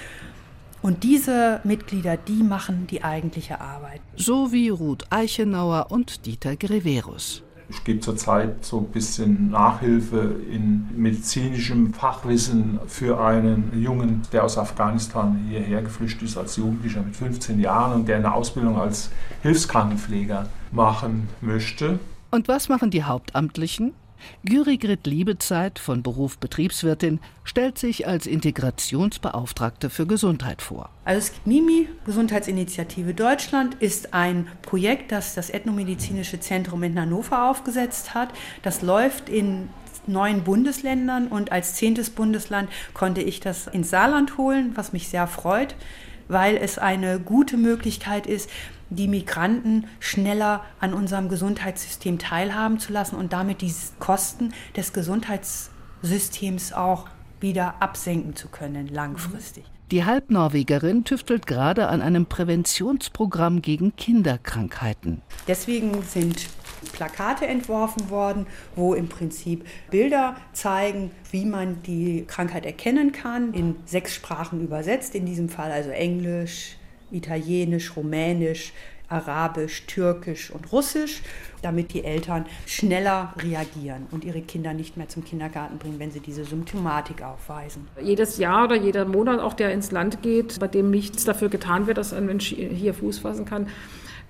Und 0.81 1.03
diese 1.03 1.61
Mitglieder, 1.63 2.17
die 2.17 2.41
machen 2.43 2.87
die 2.87 3.03
eigentliche 3.03 3.61
Arbeit. 3.61 4.01
So 4.15 4.51
wie 4.51 4.69
Ruth 4.69 5.05
Eichenauer 5.11 5.87
und 5.89 6.25
Dieter 6.25 6.55
Greverus. 6.55 7.43
Ich 7.69 7.83
gebe 7.85 8.01
zurzeit 8.01 8.65
so 8.65 8.79
ein 8.79 8.87
bisschen 8.87 9.51
Nachhilfe 9.51 10.35
in 10.51 10.89
medizinischem 10.93 11.93
Fachwissen 11.93 12.79
für 12.87 13.23
einen 13.23 13.71
Jungen, 13.81 14.23
der 14.33 14.43
aus 14.43 14.57
Afghanistan 14.57 15.45
hierher 15.47 15.81
geflüchtet 15.81 16.23
ist 16.23 16.37
als 16.37 16.57
Jugendlicher 16.57 17.01
mit 17.01 17.15
15 17.15 17.59
Jahren 17.61 18.01
und 18.01 18.07
der 18.09 18.17
eine 18.17 18.33
Ausbildung 18.33 18.77
als 18.77 19.09
Hilfskrankenpfleger 19.43 20.49
machen 20.71 21.29
möchte. 21.39 21.99
Und 22.31 22.47
was 22.47 22.67
machen 22.67 22.91
die 22.91 23.03
Hauptamtlichen? 23.03 23.93
Gürigrit 24.45 25.05
Liebezeit 25.07 25.79
von 25.79 26.03
Beruf 26.03 26.37
Betriebswirtin 26.37 27.19
stellt 27.43 27.77
sich 27.77 28.07
als 28.07 28.27
Integrationsbeauftragte 28.27 29.89
für 29.89 30.05
Gesundheit 30.05 30.61
vor. 30.61 30.89
Also 31.05 31.31
MIMI, 31.45 31.87
Gesundheitsinitiative 32.05 33.13
Deutschland, 33.13 33.75
ist 33.75 34.13
ein 34.13 34.47
Projekt, 34.61 35.11
das 35.11 35.35
das 35.35 35.49
Ethnomedizinische 35.49 36.39
Zentrum 36.39 36.83
in 36.83 36.99
Hannover 36.99 37.49
aufgesetzt 37.49 38.13
hat. 38.13 38.29
Das 38.63 38.81
läuft 38.81 39.29
in 39.29 39.69
neun 40.07 40.43
Bundesländern 40.43 41.27
und 41.27 41.51
als 41.51 41.75
zehntes 41.75 42.09
Bundesland 42.09 42.69
konnte 42.93 43.21
ich 43.21 43.39
das 43.39 43.67
ins 43.67 43.89
Saarland 43.89 44.37
holen, 44.37 44.71
was 44.75 44.93
mich 44.93 45.07
sehr 45.07 45.27
freut, 45.27 45.75
weil 46.27 46.57
es 46.57 46.77
eine 46.77 47.19
gute 47.19 47.57
Möglichkeit 47.57 48.25
ist, 48.25 48.49
die 48.91 49.07
Migranten 49.07 49.87
schneller 49.99 50.63
an 50.79 50.93
unserem 50.93 51.29
Gesundheitssystem 51.29 52.19
teilhaben 52.19 52.79
zu 52.79 52.93
lassen 52.93 53.15
und 53.15 53.33
damit 53.33 53.61
die 53.61 53.73
Kosten 53.99 54.53
des 54.75 54.93
Gesundheitssystems 54.93 56.73
auch 56.73 57.07
wieder 57.39 57.75
absenken 57.81 58.35
zu 58.35 58.49
können, 58.49 58.87
langfristig. 58.87 59.63
Die 59.91 60.05
Halbnorwegerin 60.05 61.03
tüftelt 61.03 61.47
gerade 61.47 61.87
an 61.87 62.01
einem 62.01 62.25
Präventionsprogramm 62.25 63.61
gegen 63.61 63.95
Kinderkrankheiten. 63.95 65.21
Deswegen 65.47 66.01
sind 66.03 66.47
Plakate 66.93 67.45
entworfen 67.45 68.09
worden, 68.09 68.47
wo 68.75 68.93
im 68.93 69.09
Prinzip 69.09 69.65
Bilder 69.89 70.35
zeigen, 70.53 71.11
wie 71.31 71.45
man 71.45 71.83
die 71.83 72.25
Krankheit 72.25 72.65
erkennen 72.65 73.11
kann, 73.11 73.53
in 73.53 73.75
sechs 73.85 74.15
Sprachen 74.15 74.61
übersetzt, 74.61 75.13
in 75.13 75.25
diesem 75.25 75.49
Fall 75.49 75.71
also 75.71 75.89
Englisch, 75.89 76.77
Italienisch, 77.11 77.95
Rumänisch, 77.95 78.73
Arabisch, 79.11 79.85
Türkisch 79.87 80.51
und 80.51 80.71
Russisch, 80.71 81.21
damit 81.61 81.93
die 81.93 82.03
Eltern 82.03 82.45
schneller 82.65 83.33
reagieren 83.37 84.07
und 84.11 84.23
ihre 84.23 84.41
Kinder 84.41 84.73
nicht 84.73 84.95
mehr 84.97 85.09
zum 85.09 85.25
Kindergarten 85.25 85.77
bringen, 85.77 85.99
wenn 85.99 86.11
sie 86.11 86.21
diese 86.21 86.45
Symptomatik 86.45 87.21
aufweisen. 87.21 87.87
Jedes 88.01 88.37
Jahr 88.37 88.65
oder 88.65 88.75
jeder 88.75 89.05
Monat, 89.05 89.39
auch 89.39 89.53
der 89.53 89.73
ins 89.73 89.91
Land 89.91 90.21
geht, 90.21 90.59
bei 90.59 90.67
dem 90.67 90.89
nichts 90.89 91.25
dafür 91.25 91.49
getan 91.49 91.87
wird, 91.87 91.97
dass 91.97 92.13
ein 92.13 92.25
Mensch 92.25 92.55
hier 92.55 92.93
Fuß 92.93 93.19
fassen 93.19 93.45
kann, 93.45 93.67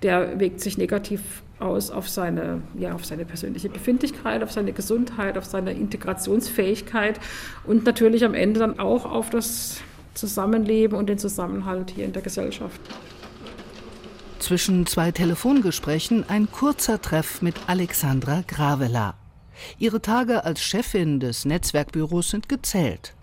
der 0.02 0.40
wirkt 0.40 0.60
sich 0.60 0.78
negativ 0.78 1.20
aus 1.60 1.92
auf 1.92 2.08
seine, 2.08 2.60
ja, 2.76 2.92
auf 2.92 3.04
seine 3.04 3.24
persönliche 3.24 3.68
Befindlichkeit, 3.68 4.42
auf 4.42 4.50
seine 4.50 4.72
Gesundheit, 4.72 5.38
auf 5.38 5.44
seine 5.44 5.72
Integrationsfähigkeit 5.72 7.20
und 7.64 7.84
natürlich 7.84 8.24
am 8.24 8.34
Ende 8.34 8.58
dann 8.58 8.80
auch 8.80 9.04
auf 9.04 9.30
das 9.30 9.80
Zusammenleben 10.14 10.96
und 10.96 11.08
den 11.08 11.18
Zusammenhalt 11.18 11.90
hier 11.90 12.04
in 12.04 12.12
der 12.12 12.22
Gesellschaft. 12.22 12.80
Zwischen 14.38 14.86
zwei 14.86 15.12
Telefongesprächen 15.12 16.28
ein 16.28 16.50
kurzer 16.50 17.00
Treff 17.00 17.42
mit 17.42 17.54
Alexandra 17.68 18.42
Gravela. 18.46 19.14
Ihre 19.78 20.02
Tage 20.02 20.44
als 20.44 20.60
Chefin 20.60 21.20
des 21.20 21.44
Netzwerkbüros 21.44 22.30
sind 22.30 22.48
gezählt. 22.48 23.14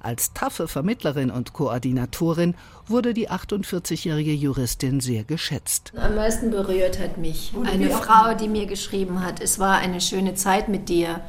Als 0.00 0.32
taffe 0.32 0.68
Vermittlerin 0.68 1.30
und 1.30 1.52
Koordinatorin 1.52 2.54
wurde 2.86 3.14
die 3.14 3.30
48-jährige 3.30 4.32
Juristin 4.32 5.00
sehr 5.00 5.24
geschätzt. 5.24 5.92
Am 5.96 6.14
meisten 6.14 6.50
berührt 6.50 6.98
hat 6.98 7.18
mich 7.18 7.52
eine 7.64 7.90
Frau, 7.90 8.34
die 8.34 8.48
mir 8.48 8.66
geschrieben 8.66 9.24
hat, 9.24 9.40
es 9.40 9.58
war 9.58 9.78
eine 9.78 10.00
schöne 10.00 10.34
Zeit 10.34 10.68
mit 10.68 10.88
dir 10.88 11.20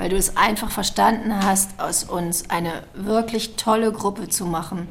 weil 0.00 0.08
du 0.08 0.16
es 0.16 0.34
einfach 0.34 0.70
verstanden 0.70 1.44
hast, 1.44 1.78
aus 1.78 2.04
uns 2.04 2.48
eine 2.48 2.84
wirklich 2.94 3.56
tolle 3.56 3.92
Gruppe 3.92 4.30
zu 4.30 4.46
machen 4.46 4.88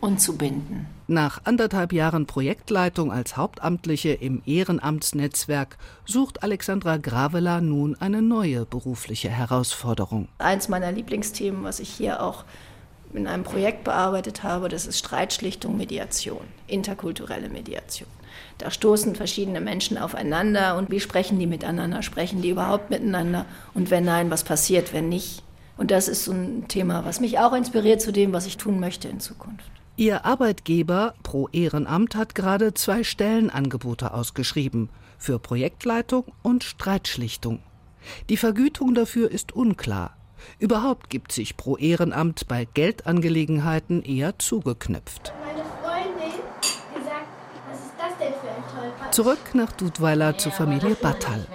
und 0.00 0.20
zu 0.20 0.36
binden. 0.36 0.88
Nach 1.06 1.40
anderthalb 1.44 1.92
Jahren 1.92 2.26
Projektleitung 2.26 3.12
als 3.12 3.36
Hauptamtliche 3.36 4.08
im 4.08 4.42
Ehrenamtsnetzwerk 4.46 5.78
sucht 6.06 6.42
Alexandra 6.42 6.96
Gravela 6.96 7.60
nun 7.60 7.94
eine 8.00 8.20
neue 8.20 8.66
berufliche 8.66 9.28
Herausforderung. 9.28 10.26
Eins 10.38 10.68
meiner 10.68 10.90
Lieblingsthemen, 10.90 11.62
was 11.62 11.78
ich 11.78 11.90
hier 11.90 12.20
auch 12.20 12.44
in 13.14 13.28
einem 13.28 13.44
Projekt 13.44 13.84
bearbeitet 13.84 14.42
habe, 14.42 14.68
das 14.68 14.88
ist 14.88 14.98
Streitschlichtung, 14.98 15.76
Mediation, 15.76 16.42
interkulturelle 16.66 17.48
Mediation. 17.48 18.08
Da 18.58 18.72
stoßen 18.72 19.14
verschiedene 19.14 19.60
Menschen 19.60 19.98
aufeinander 19.98 20.76
und 20.76 20.90
wie 20.90 21.00
sprechen 21.00 21.38
die 21.38 21.46
miteinander? 21.46 22.02
Sprechen 22.02 22.42
die 22.42 22.50
überhaupt 22.50 22.90
miteinander? 22.90 23.46
Und 23.72 23.90
wenn 23.90 24.04
nein, 24.04 24.30
was 24.30 24.42
passiert, 24.42 24.92
wenn 24.92 25.08
nicht? 25.08 25.44
Und 25.76 25.92
das 25.92 26.08
ist 26.08 26.24
so 26.24 26.32
ein 26.32 26.66
Thema, 26.66 27.04
was 27.04 27.20
mich 27.20 27.38
auch 27.38 27.52
inspiriert 27.52 28.02
zu 28.02 28.12
dem, 28.12 28.32
was 28.32 28.46
ich 28.46 28.56
tun 28.56 28.80
möchte 28.80 29.08
in 29.08 29.20
Zukunft. 29.20 29.70
Ihr 29.96 30.24
Arbeitgeber 30.24 31.14
Pro 31.22 31.48
Ehrenamt 31.52 32.16
hat 32.16 32.34
gerade 32.34 32.74
zwei 32.74 33.04
Stellenangebote 33.04 34.12
ausgeschrieben 34.12 34.90
für 35.18 35.38
Projektleitung 35.38 36.24
und 36.42 36.64
Streitschlichtung. 36.64 37.60
Die 38.28 38.36
Vergütung 38.36 38.94
dafür 38.94 39.30
ist 39.30 39.52
unklar. 39.52 40.16
Überhaupt 40.58 41.10
gibt 41.10 41.32
sich 41.32 41.56
Pro 41.56 41.76
Ehrenamt 41.76 42.46
bei 42.48 42.64
Geldangelegenheiten 42.64 44.02
eher 44.02 44.38
zugeknüpft. 44.38 45.32
Zurück 49.10 49.54
nach 49.54 49.72
Dudweiler 49.72 50.36
zur 50.38 50.52
Familie 50.52 50.94
Battal. 50.94 51.46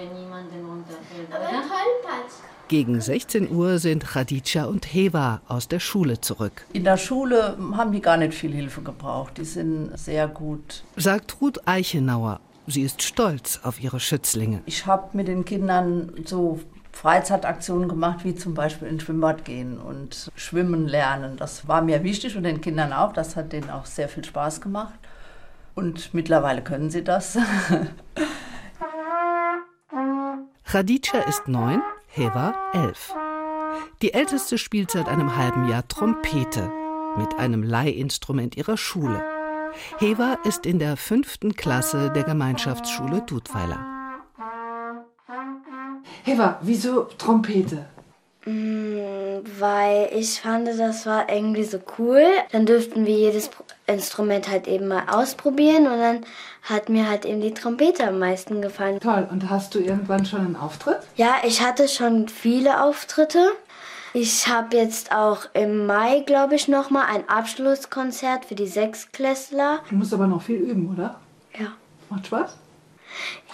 Gegen 2.67 2.99
16 2.99 3.51
Uhr 3.51 3.77
sind 3.77 4.05
Khadija 4.05 4.65
und 4.65 4.85
Heva 4.85 5.41
aus 5.47 5.67
der 5.67 5.79
Schule 5.79 6.19
zurück. 6.19 6.65
In 6.73 6.83
der 6.83 6.97
Schule 6.97 7.57
haben 7.75 7.91
die 7.91 8.01
gar 8.01 8.17
nicht 8.17 8.33
viel 8.33 8.51
Hilfe 8.51 8.81
gebraucht. 8.81 9.37
Die 9.37 9.45
sind 9.45 9.97
sehr 9.97 10.27
gut. 10.27 10.83
Sagt 10.95 11.41
Ruth 11.41 11.67
Eichenauer. 11.67 12.39
Sie 12.65 12.81
ist 12.81 13.03
stolz 13.03 13.59
auf 13.63 13.81
ihre 13.83 13.99
Schützlinge. 13.99 14.61
Ich 14.65 14.85
habe 14.85 15.15
mit 15.15 15.27
den 15.27 15.45
Kindern 15.45 16.13
so 16.25 16.59
Freizeitaktionen 16.93 17.89
gemacht, 17.89 18.23
wie 18.23 18.35
zum 18.35 18.53
Beispiel 18.53 18.87
ins 18.87 19.03
Schwimmbad 19.03 19.45
gehen 19.45 19.77
und 19.77 20.31
schwimmen 20.35 20.87
lernen. 20.87 21.37
Das 21.37 21.67
war 21.67 21.81
mir 21.81 22.03
wichtig 22.03 22.37
und 22.37 22.43
den 22.43 22.61
Kindern 22.61 22.93
auch. 22.93 23.13
Das 23.13 23.35
hat 23.35 23.51
denen 23.51 23.69
auch 23.69 23.85
sehr 23.85 24.07
viel 24.07 24.23
Spaß 24.23 24.61
gemacht. 24.61 24.93
Und 25.75 26.13
mittlerweile 26.13 26.63
können 26.63 26.89
sie 26.89 27.03
das. 27.03 27.37
Khadija 30.65 31.19
ist 31.27 31.47
neun, 31.47 31.81
Heva 32.07 32.55
elf. 32.73 33.13
Die 34.01 34.13
Älteste 34.13 34.57
spielt 34.57 34.91
seit 34.91 35.07
einem 35.07 35.37
halben 35.37 35.69
Jahr 35.69 35.87
Trompete 35.87 36.71
mit 37.17 37.37
einem 37.37 37.63
Leihinstrument 37.63 38.57
ihrer 38.57 38.77
Schule. 38.77 39.23
Heva 39.99 40.37
ist 40.43 40.65
in 40.65 40.79
der 40.79 40.97
fünften 40.97 41.55
Klasse 41.55 42.11
der 42.11 42.23
Gemeinschaftsschule 42.23 43.21
Dudweiler. 43.21 43.93
Heva, 46.23 46.59
wieso 46.61 47.03
Trompete? 47.17 47.85
Mm, 48.45 49.41
weil 49.59 50.09
ich 50.13 50.41
fand, 50.41 50.67
das 50.67 51.05
war 51.05 51.29
irgendwie 51.29 51.63
so 51.63 51.79
cool. 51.97 52.23
Dann 52.51 52.65
dürften 52.65 53.05
wir 53.05 53.15
jedes 53.15 53.49
Instrument 53.87 54.49
halt 54.49 54.67
eben 54.67 54.87
mal 54.87 55.03
ausprobieren 55.09 55.87
und 55.87 55.99
dann 55.99 56.25
hat 56.63 56.89
mir 56.89 57.09
halt 57.09 57.25
eben 57.25 57.41
die 57.41 57.53
Trompete 57.53 58.07
am 58.07 58.19
meisten 58.19 58.61
gefallen. 58.61 58.99
Toll, 58.99 59.27
und 59.29 59.49
hast 59.49 59.75
du 59.75 59.79
irgendwann 59.79 60.25
schon 60.25 60.39
einen 60.39 60.55
Auftritt? 60.55 60.99
Ja, 61.15 61.35
ich 61.43 61.61
hatte 61.61 61.87
schon 61.87 62.29
viele 62.29 62.81
Auftritte. 62.81 63.51
Ich 64.13 64.47
habe 64.47 64.77
jetzt 64.77 65.11
auch 65.11 65.47
im 65.53 65.87
Mai, 65.87 66.23
glaube 66.25 66.55
ich, 66.55 66.67
noch 66.67 66.91
mal 66.91 67.05
ein 67.05 67.27
Abschlusskonzert 67.27 68.45
für 68.45 68.55
die 68.55 68.67
Sechsklässler. 68.67 69.79
Du 69.89 69.95
musst 69.95 70.13
aber 70.13 70.27
noch 70.27 70.41
viel 70.41 70.57
üben, 70.57 70.93
oder? 70.93 71.19
Ja. 71.57 71.67
Macht 72.09 72.27
Spaß? 72.27 72.55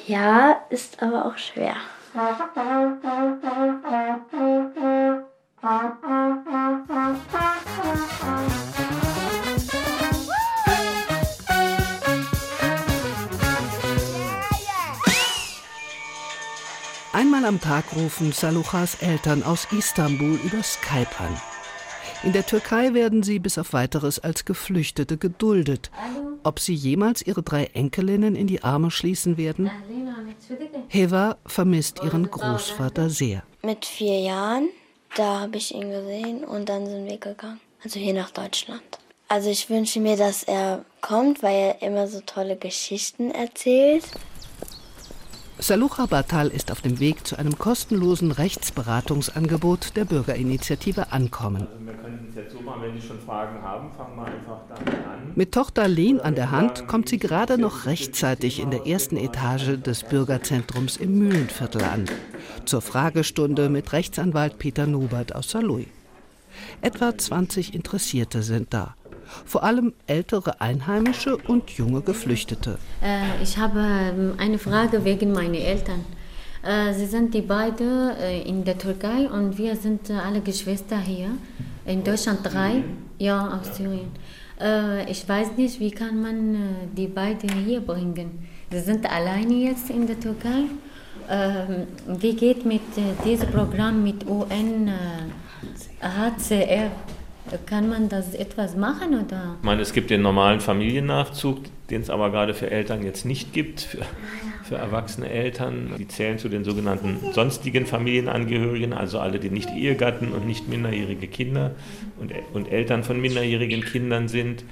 Ja, 0.05 0.57
ist 0.69 1.01
aber 1.01 1.25
auch 1.25 1.37
schwer. 1.37 1.75
Einmal 17.39 17.53
am 17.53 17.61
Tag 17.61 17.85
rufen 17.95 18.33
Saluchas 18.33 18.95
Eltern 19.01 19.43
aus 19.43 19.65
Istanbul 19.71 20.37
über 20.43 20.61
Skype 20.61 21.07
an. 21.19 21.41
In 22.21 22.33
der 22.33 22.45
Türkei 22.45 22.93
werden 22.93 23.23
sie 23.23 23.39
bis 23.39 23.57
auf 23.57 23.71
weiteres 23.71 24.19
als 24.19 24.43
Geflüchtete 24.43 25.15
geduldet. 25.15 25.89
Ob 26.43 26.59
sie 26.59 26.73
jemals 26.73 27.21
ihre 27.21 27.41
drei 27.41 27.67
Enkelinnen 27.67 28.35
in 28.35 28.47
die 28.47 28.61
Arme 28.63 28.91
schließen 28.91 29.37
werden? 29.37 29.71
Heva 30.89 31.37
vermisst 31.45 32.01
ihren 32.03 32.29
Großvater 32.29 33.09
sehr. 33.09 33.43
Mit 33.61 33.85
vier 33.85 34.19
Jahren, 34.19 34.67
da 35.15 35.39
habe 35.39 35.55
ich 35.55 35.73
ihn 35.73 35.91
gesehen 35.91 36.43
und 36.43 36.67
dann 36.67 36.87
sind 36.87 37.05
wir 37.05 37.19
gegangen. 37.19 37.61
Also 37.81 38.01
hier 38.01 38.15
nach 38.15 38.31
Deutschland. 38.31 38.83
Also 39.29 39.49
ich 39.49 39.69
wünsche 39.69 40.01
mir, 40.01 40.17
dass 40.17 40.43
er 40.43 40.83
kommt, 40.99 41.41
weil 41.41 41.55
er 41.55 41.87
immer 41.87 42.09
so 42.09 42.19
tolle 42.19 42.57
Geschichten 42.57 43.31
erzählt. 43.31 44.03
Salucha 45.61 46.05
Batal 46.05 46.47
ist 46.47 46.71
auf 46.71 46.79
dem 46.79 47.01
Weg 47.01 47.27
zu 47.27 47.37
einem 47.37 47.57
kostenlosen 47.57 48.31
Rechtsberatungsangebot 48.31 49.97
der 49.97 50.05
Bürgerinitiative 50.05 51.11
Ankommen. 51.11 51.67
Also 51.67 51.85
wir 51.85 51.93
können 51.95 52.27
es 52.29 52.35
jetzt 52.35 52.53
so 52.53 52.61
machen, 52.61 52.81
wenn 52.81 52.99
Sie 52.99 53.05
schon 53.05 53.19
Fragen 53.19 53.61
haben, 53.61 53.91
fangen 53.91 54.15
wir 54.15 54.23
einfach 54.23 54.61
damit 54.69 54.87
an. 55.05 55.33
Mit 55.35 55.51
Tochter 55.51 55.89
Len 55.89 56.21
an 56.21 56.35
der 56.35 56.51
Hand 56.51 56.87
kommt 56.87 57.09
sie 57.09 57.19
gerade 57.19 57.57
noch 57.57 57.85
rechtzeitig 57.85 58.61
in 58.61 58.71
der 58.71 58.87
ersten 58.87 59.17
Etage 59.17 59.77
des 59.83 60.03
Bürgerzentrums 60.03 60.95
im 60.95 61.19
Mühlenviertel 61.19 61.83
an. 61.83 62.05
Zur 62.63 62.81
Fragestunde 62.81 63.67
mit 63.67 63.91
Rechtsanwalt 63.91 64.59
Peter 64.59 64.87
Nobert 64.87 65.35
aus 65.35 65.51
Saarlouis. 65.51 65.87
Etwa 66.81 67.17
20 67.17 67.75
Interessierte 67.75 68.43
sind 68.43 68.73
da. 68.73 68.95
Vor 69.45 69.63
allem 69.63 69.93
ältere 70.07 70.61
Einheimische 70.61 71.37
und 71.37 71.69
junge 71.71 72.01
Geflüchtete. 72.01 72.77
Äh, 73.01 73.43
ich 73.43 73.57
habe 73.57 73.79
ähm, 73.79 74.33
eine 74.37 74.57
Frage 74.57 75.03
wegen 75.05 75.31
meiner 75.31 75.57
Eltern. 75.57 76.05
Äh, 76.63 76.93
sie 76.93 77.05
sind 77.05 77.33
die 77.33 77.41
beiden 77.41 78.11
äh, 78.11 78.41
in 78.41 78.63
der 78.63 78.77
Türkei 78.77 79.29
und 79.29 79.57
wir 79.57 79.75
sind 79.75 80.11
alle 80.11 80.41
Geschwister 80.41 80.99
hier. 80.99 81.29
In 81.85 82.03
Deutschland 82.03 82.39
drei, 82.43 82.83
ja, 83.17 83.59
aus 83.59 83.75
Syrien. 83.77 84.11
Ich 85.07 85.27
weiß 85.27 85.55
nicht, 85.55 85.79
wie 85.79 85.89
kann 85.89 86.21
man 86.21 86.57
die 86.95 87.07
beiden 87.07 87.49
hier 87.65 87.79
bringen. 87.79 88.45
Sie 88.69 88.81
sind 88.81 89.09
alleine 89.09 89.53
jetzt 89.53 89.89
in 89.89 90.05
der 90.05 90.19
Türkei. 90.19 90.65
Ähm, 91.29 91.87
wie 92.19 92.33
geht 92.33 92.65
mit 92.65 92.81
diesem 93.23 93.49
Programm 93.51 94.03
mit 94.03 94.27
UNHCR? 94.27 94.91
Kann 97.65 97.89
man 97.89 98.09
das 98.09 98.33
etwas 98.33 98.75
machen 98.75 99.13
oder? 99.13 99.55
Ich 99.59 99.65
meine, 99.65 99.81
es 99.81 99.93
gibt 99.93 100.09
den 100.09 100.21
normalen 100.21 100.59
Familiennachzug, 100.59 101.59
den 101.89 102.01
es 102.01 102.09
aber 102.09 102.29
gerade 102.31 102.53
für 102.53 102.69
Eltern 102.69 103.03
jetzt 103.03 103.25
nicht 103.25 103.53
gibt, 103.53 103.81
für, 103.81 103.99
für 104.63 104.75
erwachsene 104.75 105.29
Eltern. 105.29 105.91
Die 105.97 106.07
zählen 106.07 106.37
zu 106.37 106.49
den 106.49 106.63
sogenannten 106.63 107.19
sonstigen 107.33 107.85
Familienangehörigen, 107.85 108.93
also 108.93 109.19
alle, 109.19 109.39
die 109.39 109.49
nicht 109.49 109.71
Ehegatten 109.71 110.31
und 110.31 110.45
nicht 110.45 110.67
minderjährige 110.67 111.27
Kinder 111.27 111.71
und, 112.19 112.33
und 112.53 112.71
Eltern 112.71 113.03
von 113.03 113.19
minderjährigen 113.19 113.81
Kindern 113.81 114.27
sind. 114.27 114.63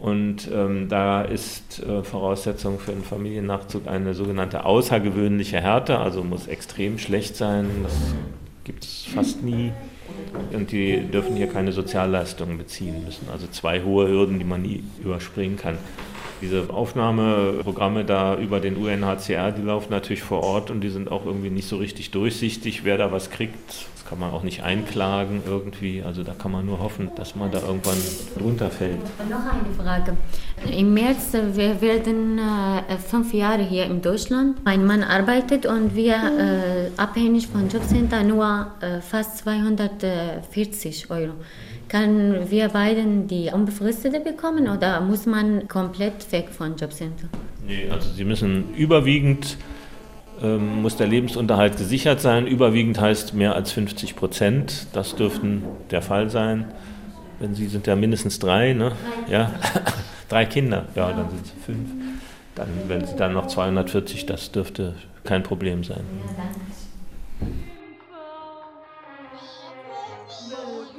Und 0.00 0.50
ähm, 0.52 0.88
da 0.90 1.22
ist 1.22 1.82
äh, 1.82 2.02
Voraussetzung 2.02 2.78
für 2.78 2.92
einen 2.92 3.02
Familiennachzug 3.02 3.86
eine 3.88 4.12
sogenannte 4.12 4.66
außergewöhnliche 4.66 5.58
Härte, 5.58 5.98
also 5.98 6.22
muss 6.22 6.46
extrem 6.48 6.98
schlecht 6.98 7.36
sein. 7.36 7.66
Das 7.82 7.94
gibt 8.64 8.84
es 8.84 9.06
fast 9.06 9.42
nie 9.42 9.72
und 10.52 10.72
die 10.72 11.00
dürfen 11.00 11.36
hier 11.36 11.48
keine 11.48 11.72
Sozialleistungen 11.72 12.58
beziehen 12.58 13.04
müssen. 13.04 13.28
Also 13.30 13.46
zwei 13.48 13.82
hohe 13.82 14.08
Hürden, 14.08 14.38
die 14.38 14.44
man 14.44 14.62
nie 14.62 14.84
überspringen 15.02 15.56
kann. 15.56 15.78
Diese 16.42 16.68
Aufnahmeprogramme 16.68 18.04
da 18.04 18.36
über 18.36 18.60
den 18.60 18.76
UNHCR, 18.76 19.52
die 19.52 19.62
laufen 19.62 19.90
natürlich 19.90 20.22
vor 20.22 20.42
Ort 20.42 20.70
und 20.70 20.82
die 20.82 20.90
sind 20.90 21.10
auch 21.10 21.24
irgendwie 21.24 21.50
nicht 21.50 21.66
so 21.66 21.76
richtig 21.76 22.10
durchsichtig, 22.10 22.84
wer 22.84 22.98
da 22.98 23.10
was 23.10 23.30
kriegt. 23.30 23.86
Kann 24.08 24.20
man 24.20 24.30
auch 24.30 24.42
nicht 24.44 24.62
einklagen 24.62 25.42
irgendwie. 25.46 26.02
Also 26.02 26.22
da 26.22 26.32
kann 26.32 26.52
man 26.52 26.64
nur 26.64 26.78
hoffen, 26.78 27.10
dass 27.16 27.34
man 27.34 27.50
da 27.50 27.60
irgendwann 27.60 27.98
runterfällt. 28.40 29.00
Noch 29.28 29.40
eine 29.40 29.74
Frage. 29.76 30.16
Im 30.70 30.94
März, 30.94 31.32
wir 31.32 31.80
werden 31.80 32.38
äh, 32.38 32.96
fünf 32.98 33.34
Jahre 33.34 33.62
hier 33.62 33.86
in 33.86 34.00
Deutschland. 34.02 34.64
Mein 34.64 34.86
Mann 34.86 35.02
arbeitet 35.02 35.66
und 35.66 35.94
wir 35.96 36.14
äh, 36.14 36.90
abhängig 36.96 37.48
von 37.48 37.68
Jobcenter 37.68 38.22
nur 38.22 38.68
äh, 38.80 39.00
fast 39.00 39.38
240 39.38 41.10
Euro. 41.10 41.32
Können 41.88 42.50
wir 42.50 42.68
beiden 42.68 43.28
die 43.28 43.50
unbefristete 43.52 44.20
bekommen 44.20 44.68
oder 44.68 45.00
muss 45.00 45.26
man 45.26 45.68
komplett 45.68 46.30
weg 46.32 46.48
von 46.50 46.76
Jobcenter? 46.76 47.28
Nee, 47.66 47.88
also 47.90 48.10
Sie 48.10 48.24
müssen 48.24 48.74
überwiegend, 48.74 49.56
ähm, 50.42 50.82
muss 50.82 50.96
der 50.96 51.06
Lebensunterhalt 51.06 51.76
gesichert 51.76 52.20
sein. 52.20 52.46
Überwiegend 52.46 53.00
heißt 53.00 53.34
mehr 53.34 53.54
als 53.54 53.72
50 53.72 54.16
Prozent. 54.16 54.86
Das 54.92 55.16
dürften 55.16 55.62
der 55.90 56.02
Fall 56.02 56.30
sein. 56.30 56.66
Wenn 57.38 57.54
Sie 57.54 57.66
sind 57.66 57.86
ja 57.86 57.96
mindestens 57.96 58.38
drei, 58.38 58.72
ne? 58.72 58.92
Ja, 59.28 59.52
drei 60.28 60.46
Kinder, 60.46 60.86
ja, 60.94 61.12
dann 61.12 61.28
sind 61.30 61.46
Sie 61.46 61.60
fünf. 61.64 61.88
Dann, 62.54 62.68
wenn 62.88 63.04
Sie 63.04 63.16
dann 63.16 63.34
noch 63.34 63.46
240, 63.46 64.24
das 64.26 64.50
dürfte 64.50 64.94
kein 65.24 65.42
Problem 65.42 65.84
sein. 65.84 66.04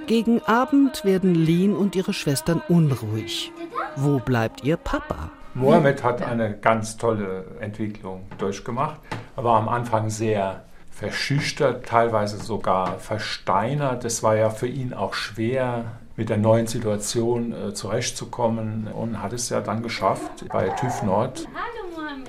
Gegen 0.06 0.42
Abend 0.44 1.04
werden 1.04 1.36
Lin 1.36 1.76
und 1.76 1.96
ihre 1.96 2.14
Schwestern 2.14 2.62
unruhig. 2.70 3.52
Wo 3.96 4.20
bleibt 4.20 4.64
ihr 4.64 4.78
Papa? 4.78 5.32
Mohammed 5.58 6.04
hat 6.04 6.22
eine 6.22 6.56
ganz 6.56 6.98
tolle 6.98 7.46
Entwicklung 7.60 8.28
durchgemacht. 8.38 9.00
Er 9.36 9.44
war 9.44 9.58
am 9.58 9.68
Anfang 9.68 10.12
sehr 10.12 10.66
verschüchtert, 10.92 11.86
teilweise 11.86 12.38
sogar 12.38 13.00
versteinert. 13.00 14.06
Es 14.06 14.22
war 14.22 14.36
ja 14.36 14.52
für 14.52 14.68
ihn 14.68 14.94
auch 14.94 15.16
schwer, 15.16 15.86
mit 16.16 16.30
der 16.30 16.38
neuen 16.38 16.68
Situation 16.68 17.54
äh, 17.54 17.74
zurechtzukommen 17.74 18.88
und 18.88 19.22
hat 19.22 19.34
es 19.34 19.50
ja 19.50 19.62
dann 19.62 19.84
geschafft, 19.84 20.46
bei 20.50 20.70
TÜV 20.70 21.04
Nord 21.04 21.48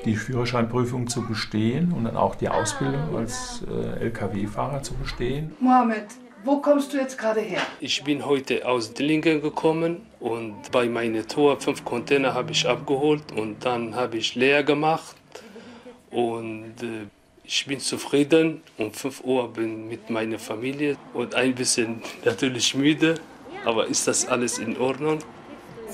die 0.05 0.17
Führerscheinprüfung 0.17 1.09
zu 1.09 1.27
bestehen 1.27 1.93
und 1.93 2.05
dann 2.05 2.17
auch 2.17 2.35
die 2.35 2.49
Ausbildung 2.49 3.17
als 3.17 3.63
äh, 3.69 4.05
Lkw-Fahrer 4.07 4.83
zu 4.83 4.95
bestehen. 4.95 5.55
Mohammed, 5.61 6.07
wo 6.45 6.59
kommst 6.59 6.93
du 6.93 6.99
jetzt 6.99 7.19
gerade 7.19 7.41
her? 7.41 7.61
Ich 7.81 8.05
bin 8.05 8.25
heute 8.25 8.67
aus 8.67 8.95
Dillingen 8.95 9.41
gekommen 9.41 10.07
und 10.21 10.71
bei 10.71 10.89
meiner 10.89 11.27
Tour 11.27 11.61
fünf 11.61 11.85
Container 11.85 12.35
habe 12.35 12.53
ich 12.53 12.67
abgeholt 12.67 13.33
und 13.33 13.65
dann 13.65 13.95
habe 13.95 14.19
ich 14.19 14.35
leer 14.35 14.63
gemacht 14.63 15.17
und 16.11 16.75
äh, 16.83 17.07
ich 17.45 17.65
bin 17.67 17.81
zufrieden. 17.81 18.63
Um 18.77 18.93
5 18.93 19.25
Uhr 19.25 19.53
bin 19.53 19.89
mit 19.89 20.11
meiner 20.11 20.39
Familie 20.39 20.97
und 21.15 21.35
ein 21.35 21.55
bisschen 21.55 22.03
natürlich 22.25 22.75
müde, 22.75 23.15
aber 23.65 23.87
ist 23.87 24.07
das 24.07 24.29
alles 24.29 24.59
in 24.59 24.77
Ordnung? 24.77 25.19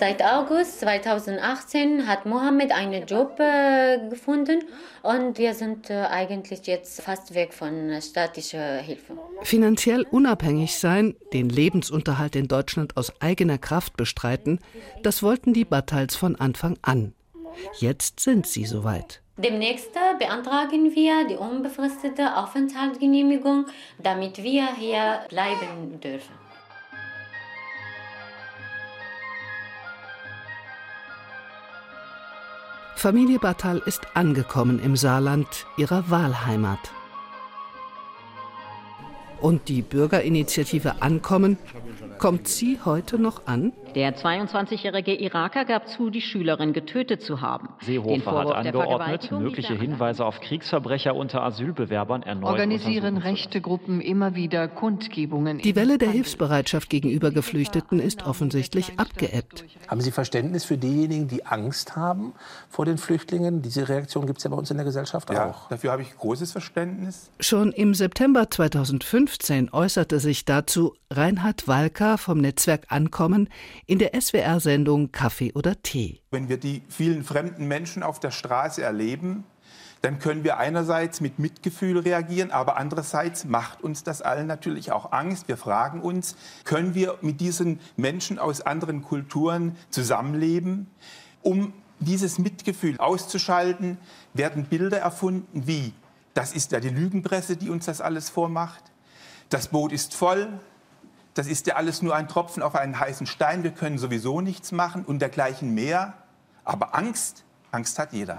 Seit 0.05 0.23
August 0.23 0.81
2018 0.81 2.07
hat 2.07 2.27
Mohammed 2.27 2.73
einen 2.73 3.07
Job 3.07 3.41
äh, 3.41 4.07
gefunden 4.11 4.63
und 5.03 5.39
wir 5.39 5.55
sind 5.55 5.89
äh, 5.89 6.03
eigentlich 6.11 6.67
jetzt 6.67 7.01
fast 7.01 7.33
weg 7.33 7.55
von 7.55 7.91
staatlicher 8.03 8.77
Hilfe. 8.83 9.17
Finanziell 9.41 10.03
unabhängig 10.11 10.77
sein, 10.77 11.17
den 11.33 11.49
Lebensunterhalt 11.49 12.37
in 12.37 12.49
Deutschland 12.49 12.99
aus 12.99 13.19
eigener 13.23 13.57
Kraft 13.57 13.97
bestreiten, 13.97 14.59
das 15.03 15.23
wollten 15.23 15.55
die 15.55 15.65
Battals 15.65 16.17
von 16.17 16.37
Anfang 16.37 16.77
an. 16.83 17.15
Jetzt 17.79 18.21
sind 18.21 18.47
sie 18.47 18.67
soweit. 18.67 19.23
Demnächst 19.39 19.97
äh, 19.97 20.19
beantragen 20.19 20.95
wir 20.95 21.27
die 21.27 21.37
unbefristete 21.37 22.37
Aufenthaltsgenehmigung, 22.37 23.69
damit 24.03 24.43
wir 24.43 24.67
hier 24.77 25.21
bleiben 25.31 25.99
dürfen. 25.99 26.44
Familie 33.05 33.39
Battal 33.39 33.83
ist 33.85 34.17
angekommen 34.17 34.81
im 34.83 34.97
Saarland, 34.97 35.67
ihrer 35.77 36.09
Wahlheimat. 36.09 36.79
Und 39.43 39.69
die 39.69 39.83
Bürgerinitiative 39.83 41.03
Ankommen, 41.03 41.59
kommt 42.17 42.49
sie 42.49 42.79
heute 42.83 43.19
noch 43.19 43.47
an? 43.47 43.75
Der 43.95 44.17
22-jährige 44.17 45.15
Iraker 45.15 45.65
gab 45.65 45.89
zu, 45.89 46.11
die 46.11 46.21
Schülerin 46.21 46.73
getötet 46.73 47.23
zu 47.23 47.41
haben. 47.41 47.69
Seehofer 47.81 48.39
hat 48.39 48.53
angeordnet, 48.53 49.31
mögliche 49.31 49.75
Hinweise 49.75 50.25
auf 50.25 50.41
Kriegsverbrecher 50.41 51.15
unter 51.15 51.45
Asylbewerbern 51.45 52.25
erneut 52.25 52.51
Organisieren 52.51 53.19
rechte 53.19 53.61
Gruppen 53.61 54.01
immer 54.01 54.35
wieder 54.35 54.67
Kundgebungen. 54.67 55.59
Die 55.59 55.77
Welle 55.77 55.99
der 55.99 56.11
Hilfsbereitschaft 56.11 56.91
gegenüber 56.91 57.31
Geflüchteten 57.31 58.01
ist 58.01 58.27
offensichtlich 58.27 58.99
abgeebbt. 58.99 59.65
Haben 59.87 60.01
Sie 60.01 60.11
Verständnis 60.11 60.65
für 60.65 60.77
diejenigen, 60.77 61.29
die 61.29 61.47
Angst 61.47 61.95
haben 61.95 62.33
vor 62.69 62.87
den 62.87 62.99
Flüchtlingen? 62.99 63.63
Diese 63.63 63.89
Reaktion 63.89 64.27
gibt 64.27 64.39
es 64.39 64.45
ja 64.45 64.51
bei 64.51 64.57
uns 64.57 64.71
in 64.73 64.77
der 64.77 64.85
Gesellschaft 64.85 65.31
ja, 65.31 65.51
auch. 65.51 65.69
Dafür 65.69 65.93
habe 65.93 66.03
ich 66.03 66.17
großes 66.17 66.51
Verständnis. 66.51 67.31
Schon 67.39 67.71
im 67.71 67.95
September 67.95 68.51
2015 68.51 69.73
äußerte 69.73 70.19
sich 70.19 70.45
dazu 70.45 70.95
Reinhard 71.11 71.69
Walker 71.69 72.19
vom 72.19 72.39
Netzwerk 72.39 72.87
Ankommen 72.89 73.49
in 73.87 73.99
der 73.99 74.19
SWR-Sendung 74.21 75.13
Kaffee 75.13 75.53
oder 75.53 75.81
Tee. 75.83 76.21
Wenn 76.31 76.49
wir 76.49 76.59
die 76.59 76.83
vielen 76.89 77.25
fremden 77.25 77.67
Menschen 77.67 78.03
auf 78.03 78.21
der 78.21 78.31
Straße 78.31 78.83
erleben, 78.83 79.45
dann 80.05 80.19
können 80.19 80.45
wir 80.45 80.59
einerseits 80.59 81.23
mit 81.23 81.39
Mitgefühl 81.39 81.99
reagieren, 81.99 82.51
aber 82.51 82.77
andererseits 82.77 83.47
macht 83.47 83.83
uns 83.83 84.03
das 84.03 84.21
allen 84.21 84.47
natürlich 84.47 84.93
auch 84.93 85.13
Angst. 85.13 85.49
Wir 85.49 85.57
fragen 85.57 86.03
uns, 86.03 86.37
können 86.65 86.95
wir 86.95 87.17
mit 87.23 87.41
diesen 87.41 87.81
Menschen 87.97 88.39
aus 88.39 88.61
anderen 88.61 89.01
Kulturen 89.01 89.77
zusammenleben? 89.89 90.89
Um 91.41 91.73
dieses 92.01 92.39
Mitgefühl 92.39 92.99
auszuschalten, 92.99 93.97
werden 94.35 94.65
Bilder 94.67 94.99
erfunden 94.99 95.67
wie, 95.67 95.95
das 96.35 96.53
ist 96.53 96.73
ja 96.73 96.81
die 96.81 96.91
Lügenpresse, 96.91 97.57
die 97.57 97.71
uns 97.71 97.87
das 97.87 98.03
alles 98.03 98.29
vormacht. 98.29 98.85
Das 99.49 99.69
Boot 99.69 99.93
ist 99.93 100.15
voll, 100.15 100.61
das 101.35 101.49
ist 101.49 101.67
ja 101.67 101.75
alles 101.75 102.01
nur 102.01 102.15
ein 102.15 102.29
Tropfen 102.29 102.63
auf 102.63 102.75
einen 102.75 102.99
heißen 102.99 103.27
Stein, 103.27 103.65
wir 103.65 103.73
können 103.73 103.99
sowieso 103.99 104.41
nichts 104.41 104.73
machen 104.73 105.05
und 105.05 105.21
dergleichen 105.21 105.75
mehr. 105.75 106.15
Aber 106.65 106.95
Angst, 106.95 107.45
Angst 107.73 107.99
hat 107.99 108.13
jeder. 108.13 108.39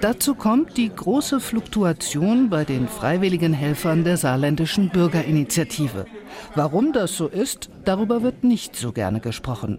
Dazu 0.00 0.34
kommt 0.34 0.76
die 0.76 0.94
große 0.94 1.40
Fluktuation 1.40 2.50
bei 2.50 2.64
den 2.64 2.86
freiwilligen 2.86 3.54
Helfern 3.54 4.04
der 4.04 4.18
saarländischen 4.18 4.90
Bürgerinitiative. 4.90 6.06
Warum 6.54 6.92
das 6.92 7.16
so 7.16 7.28
ist, 7.28 7.70
darüber 7.84 8.22
wird 8.22 8.44
nicht 8.44 8.76
so 8.76 8.92
gerne 8.92 9.20
gesprochen. 9.20 9.78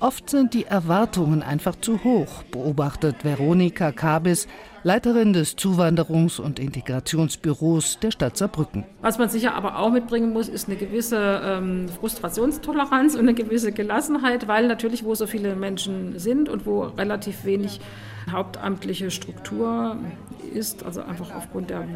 Oft 0.00 0.30
sind 0.30 0.54
die 0.54 0.64
Erwartungen 0.64 1.42
einfach 1.42 1.76
zu 1.80 2.02
hoch, 2.02 2.42
beobachtet 2.50 3.24
Veronika 3.24 3.92
Kabis, 3.92 4.48
Leiterin 4.82 5.34
des 5.34 5.58
Zuwanderungs- 5.58 6.40
und 6.40 6.58
Integrationsbüros 6.58 7.98
der 8.00 8.10
Stadt 8.12 8.38
Saarbrücken. 8.38 8.84
Was 9.02 9.18
man 9.18 9.28
sicher 9.28 9.54
aber 9.54 9.78
auch 9.78 9.90
mitbringen 9.90 10.32
muss, 10.32 10.48
ist 10.48 10.68
eine 10.68 10.78
gewisse 10.78 11.42
ähm, 11.44 11.86
Frustrationstoleranz 12.00 13.14
und 13.14 13.20
eine 13.20 13.34
gewisse 13.34 13.72
Gelassenheit, 13.72 14.48
weil 14.48 14.68
natürlich, 14.68 15.04
wo 15.04 15.14
so 15.14 15.26
viele 15.26 15.54
Menschen 15.54 16.18
sind 16.18 16.48
und 16.48 16.64
wo 16.64 16.84
relativ 16.84 17.44
wenig 17.44 17.80
hauptamtliche 18.30 19.10
Struktur 19.10 19.98
ist, 20.54 20.82
also 20.82 21.02
einfach 21.02 21.34
aufgrund 21.34 21.68
der 21.68 21.86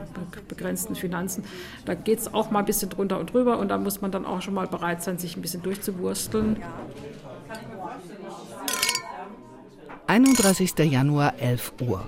begrenzten 0.49 0.95
Finanzen, 0.95 1.45
da 1.87 1.95
geht 1.95 2.19
es 2.19 2.35
auch 2.35 2.51
mal 2.51 2.59
ein 2.59 2.65
bisschen 2.67 2.91
drunter 2.91 3.19
und 3.19 3.33
drüber 3.33 3.59
und 3.59 3.69
da 3.69 3.79
muss 3.79 4.03
man 4.03 4.11
dann 4.11 4.27
auch 4.27 4.43
schon 4.43 4.53
mal 4.53 4.67
bereit 4.67 5.03
sein, 5.03 5.17
sich 5.17 5.37
ein 5.37 5.43
bisschen 5.43 5.63
durchzuwursteln. 5.63 6.59
31. 10.07 10.75
Januar, 10.81 11.33
11 11.39 11.73
Uhr. 11.81 12.05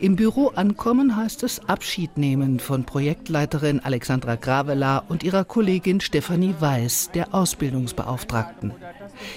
Im 0.00 0.14
Büro 0.14 0.52
ankommen 0.54 1.16
heißt 1.16 1.42
es 1.42 1.68
Abschied 1.68 2.18
nehmen 2.18 2.60
von 2.60 2.84
Projektleiterin 2.84 3.80
Alexandra 3.80 4.36
Gravela 4.36 5.02
und 5.08 5.24
ihrer 5.24 5.44
Kollegin 5.44 6.00
Stefanie 6.00 6.54
Weiß, 6.60 7.10
der 7.14 7.34
Ausbildungsbeauftragten. 7.34 8.72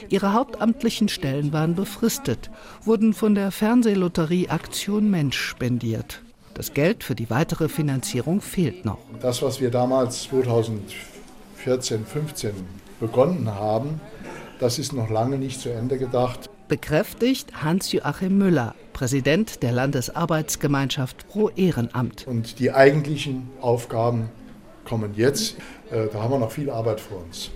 Ihre 0.10 0.34
hauptamtlichen 0.34 1.10
Stellen 1.10 1.52
waren 1.52 1.74
befristet, 1.74 2.52
wurden 2.84 3.14
von 3.14 3.34
der 3.34 3.50
Fernsehlotterie 3.50 4.50
Aktion 4.50 5.10
Mensch 5.10 5.40
spendiert. 5.40 6.22
Das 6.54 6.76
Geld 6.76 7.04
für 7.04 7.16
die 7.16 7.32
weitere 7.32 7.68
Finanzierung 7.68 8.40
fehlt 8.40 8.86
noch. 8.86 9.00
Das, 9.20 9.42
was 9.42 9.62
wir 9.62 9.72
damals 9.72 10.24
2014, 10.24 12.06
15 12.06 12.52
begonnen 13.00 13.50
haben, 13.50 14.00
das 14.60 14.78
ist 14.78 14.94
noch 14.94 15.10
lange 15.10 15.40
nicht 15.40 15.60
zu 15.60 15.70
Ende 15.70 15.98
gedacht 15.98 16.51
bekräftigt 16.72 17.62
Hans-Joachim 17.62 18.38
Müller, 18.38 18.76
Präsident 18.94 19.62
der 19.62 19.74
Landesarbeitsgemeinschaft 19.74 21.28
Pro 21.28 21.50
Ehrenamt. 21.50 22.26
Und 22.26 22.60
die 22.60 22.72
eigentlichen 22.72 23.50
Aufgaben 23.60 24.30
kommen 24.86 25.12
jetzt. 25.18 25.58
Äh, 25.92 26.08
da 26.14 26.24
haben 26.24 26.32
wir 26.32 26.40
noch 26.40 26.54
viel 26.54 26.70
Arbeit 26.70 27.02
vor 27.02 27.26
uns. 27.26 27.52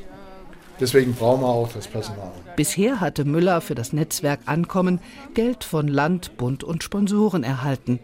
Deswegen 0.81 1.13
brauchen 1.13 1.43
wir 1.43 1.47
auch 1.47 1.71
das 1.71 1.87
Personal. 1.87 2.33
Bisher 2.57 2.99
hatte 2.99 3.23
Müller 3.23 3.61
für 3.61 3.73
das 3.73 3.93
Netzwerk 3.93 4.41
Ankommen 4.47 4.99
Geld 5.33 5.63
von 5.63 5.87
Land, 5.87 6.35
Bund 6.35 6.65
und 6.65 6.83
Sponsoren 6.83 7.45
erhalten. 7.45 8.01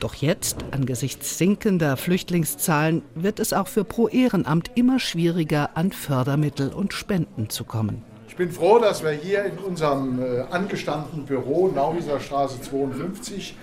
Doch 0.00 0.14
jetzt, 0.14 0.64
angesichts 0.70 1.36
sinkender 1.36 1.98
Flüchtlingszahlen, 1.98 3.02
wird 3.14 3.38
es 3.38 3.52
auch 3.52 3.68
für 3.68 3.84
Pro 3.84 4.08
Ehrenamt 4.08 4.70
immer 4.76 4.98
schwieriger, 4.98 5.76
an 5.76 5.92
Fördermittel 5.92 6.72
und 6.72 6.94
Spenden 6.94 7.50
zu 7.50 7.64
kommen. 7.64 8.02
Ich 8.34 8.38
bin 8.38 8.50
froh, 8.50 8.80
dass 8.80 9.04
wir 9.04 9.12
hier 9.12 9.44
in 9.44 9.58
unserem 9.58 10.20
äh, 10.20 10.40
angestammten 10.50 11.24
Büro 11.24 11.68
Nauwieser 11.68 12.18
Straße 12.18 12.60
52 12.62 13.56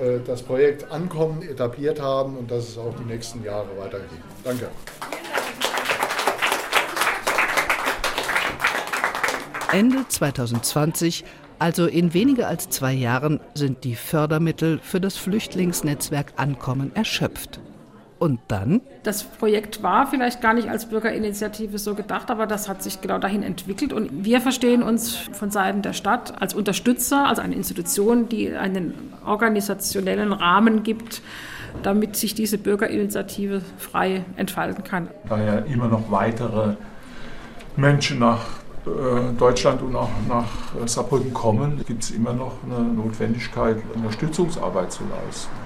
äh, 0.00 0.20
das 0.24 0.44
Projekt 0.44 0.92
Ankommen 0.92 1.42
etabliert 1.42 2.00
haben 2.00 2.36
und 2.36 2.48
dass 2.48 2.68
es 2.68 2.78
auch 2.78 2.94
die 3.00 3.04
nächsten 3.04 3.42
Jahre 3.42 3.66
weitergeht. 3.76 4.20
Danke. 4.44 4.68
Ende 9.72 10.06
2020, 10.06 11.24
also 11.58 11.86
in 11.86 12.14
weniger 12.14 12.46
als 12.46 12.70
zwei 12.70 12.92
Jahren, 12.92 13.40
sind 13.54 13.82
die 13.82 13.96
Fördermittel 13.96 14.78
für 14.78 15.00
das 15.00 15.16
Flüchtlingsnetzwerk 15.16 16.34
Ankommen 16.36 16.94
erschöpft. 16.94 17.58
Und 18.20 18.38
dann? 18.46 18.82
Das 19.02 19.24
Projekt 19.24 19.82
war 19.82 20.06
vielleicht 20.06 20.40
gar 20.40 20.54
nicht 20.54 20.68
als 20.68 20.86
Bürgerinitiative 20.86 21.78
so 21.78 21.96
gedacht, 21.96 22.30
aber 22.30 22.46
das 22.46 22.68
hat 22.68 22.84
sich 22.84 23.00
genau 23.00 23.18
dahin 23.18 23.42
entwickelt. 23.42 23.92
Und 23.92 24.24
wir 24.24 24.40
verstehen 24.40 24.82
uns 24.82 25.16
von 25.16 25.50
Seiten 25.50 25.82
der 25.82 25.92
Stadt 25.92 26.40
als 26.40 26.54
Unterstützer, 26.54 27.26
als 27.26 27.40
eine 27.40 27.56
Institution, 27.56 28.28
die 28.28 28.54
einen 28.54 29.12
organisationellen 29.26 30.32
Rahmen 30.32 30.84
gibt, 30.84 31.20
damit 31.82 32.14
sich 32.14 32.34
diese 32.34 32.58
Bürgerinitiative 32.58 33.62
frei 33.76 34.24
entfalten 34.36 34.84
kann. 34.84 35.08
Da 35.28 35.42
ja 35.42 35.58
immer 35.60 35.88
noch 35.88 36.10
weitere 36.10 36.76
Menschen 37.76 38.20
nach 38.20 38.44
äh, 38.86 39.32
Deutschland 39.36 39.82
und 39.82 39.96
auch 39.96 40.10
nach 40.28 40.74
äh, 40.80 40.86
Saarbrücken 40.86 41.32
kommen, 41.32 41.82
gibt 41.86 42.04
es 42.04 42.10
immer 42.10 42.32
noch 42.32 42.54
eine 42.64 42.84
Notwendigkeit, 42.84 43.78
Unterstützungsarbeit 43.94 44.92
zu 44.92 45.02
leisten. 45.04 45.61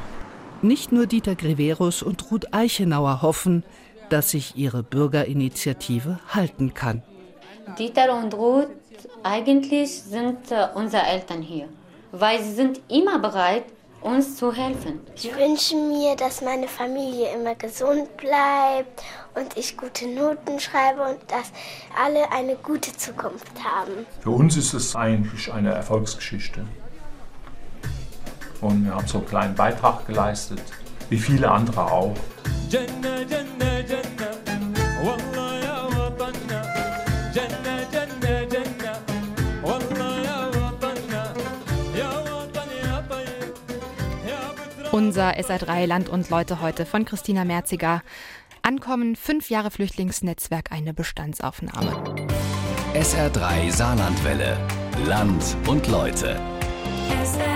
Nicht 0.63 0.91
nur 0.91 1.07
Dieter 1.07 1.35
Greverus 1.35 2.03
und 2.03 2.31
Ruth 2.31 2.53
Eichenauer 2.53 3.23
hoffen, 3.23 3.65
dass 4.09 4.31
sich 4.31 4.57
ihre 4.57 4.83
Bürgerinitiative 4.83 6.19
halten 6.29 6.75
kann. 6.75 7.03
Dieter 7.79 8.17
und 8.17 8.33
Ruth 8.35 8.69
eigentlich 9.23 10.03
sind 10.03 10.51
äh, 10.51 10.69
unsere 10.75 11.03
Eltern 11.05 11.43
hier, 11.43 11.69
weil 12.13 12.43
sie 12.43 12.55
sind 12.55 12.81
immer 12.89 13.19
bereit, 13.19 13.65
uns 14.01 14.37
zu 14.37 14.53
helfen. 14.53 15.01
Ich 15.17 15.35
wünsche 15.37 15.75
mir, 15.77 16.15
dass 16.17 16.41
meine 16.41 16.69
Familie 16.69 17.35
immer 17.35 17.55
gesund 17.57 18.17
bleibt 18.17 19.03
und 19.35 19.57
ich 19.57 19.77
gute 19.77 20.07
Noten 20.07 20.61
schreibe 20.61 21.03
und 21.03 21.19
dass 21.29 21.53
alle 22.01 22.31
eine 22.31 22.57
gute 22.57 22.93
Zukunft 22.97 23.53
haben. 23.63 24.07
Für 24.21 24.31
uns 24.31 24.57
ist 24.57 24.75
es 24.75 24.95
eigentlich 24.95 25.53
eine 25.53 25.73
Erfolgsgeschichte. 25.73 26.65
Und 28.61 28.85
wir 28.85 28.95
haben 28.95 29.07
so 29.07 29.19
einen 29.19 29.27
kleinen 29.27 29.55
Beitrag 29.55 30.07
geleistet, 30.07 30.63
wie 31.09 31.19
viele 31.19 31.51
andere 31.51 31.91
auch. 31.91 32.17
Unser 44.93 45.37
SR3 45.37 45.87
Land 45.87 46.09
und 46.09 46.31
Leute 46.31 46.61
heute 46.63 46.87
von 46.87 47.05
Christina 47.05 47.45
Merziger. 47.45 48.03
Ankommen, 48.63 49.15
fünf 49.15 49.51
Jahre 49.51 49.71
Flüchtlingsnetzwerk, 49.71 50.73
eine 50.73 50.95
Bestandsaufnahme. 50.95 52.27
SR3 52.95 53.71
Saarlandwelle. 53.71 54.59
Land 55.07 55.57
und 55.67 55.87
Leute. 55.89 56.41
SR3. 57.23 57.56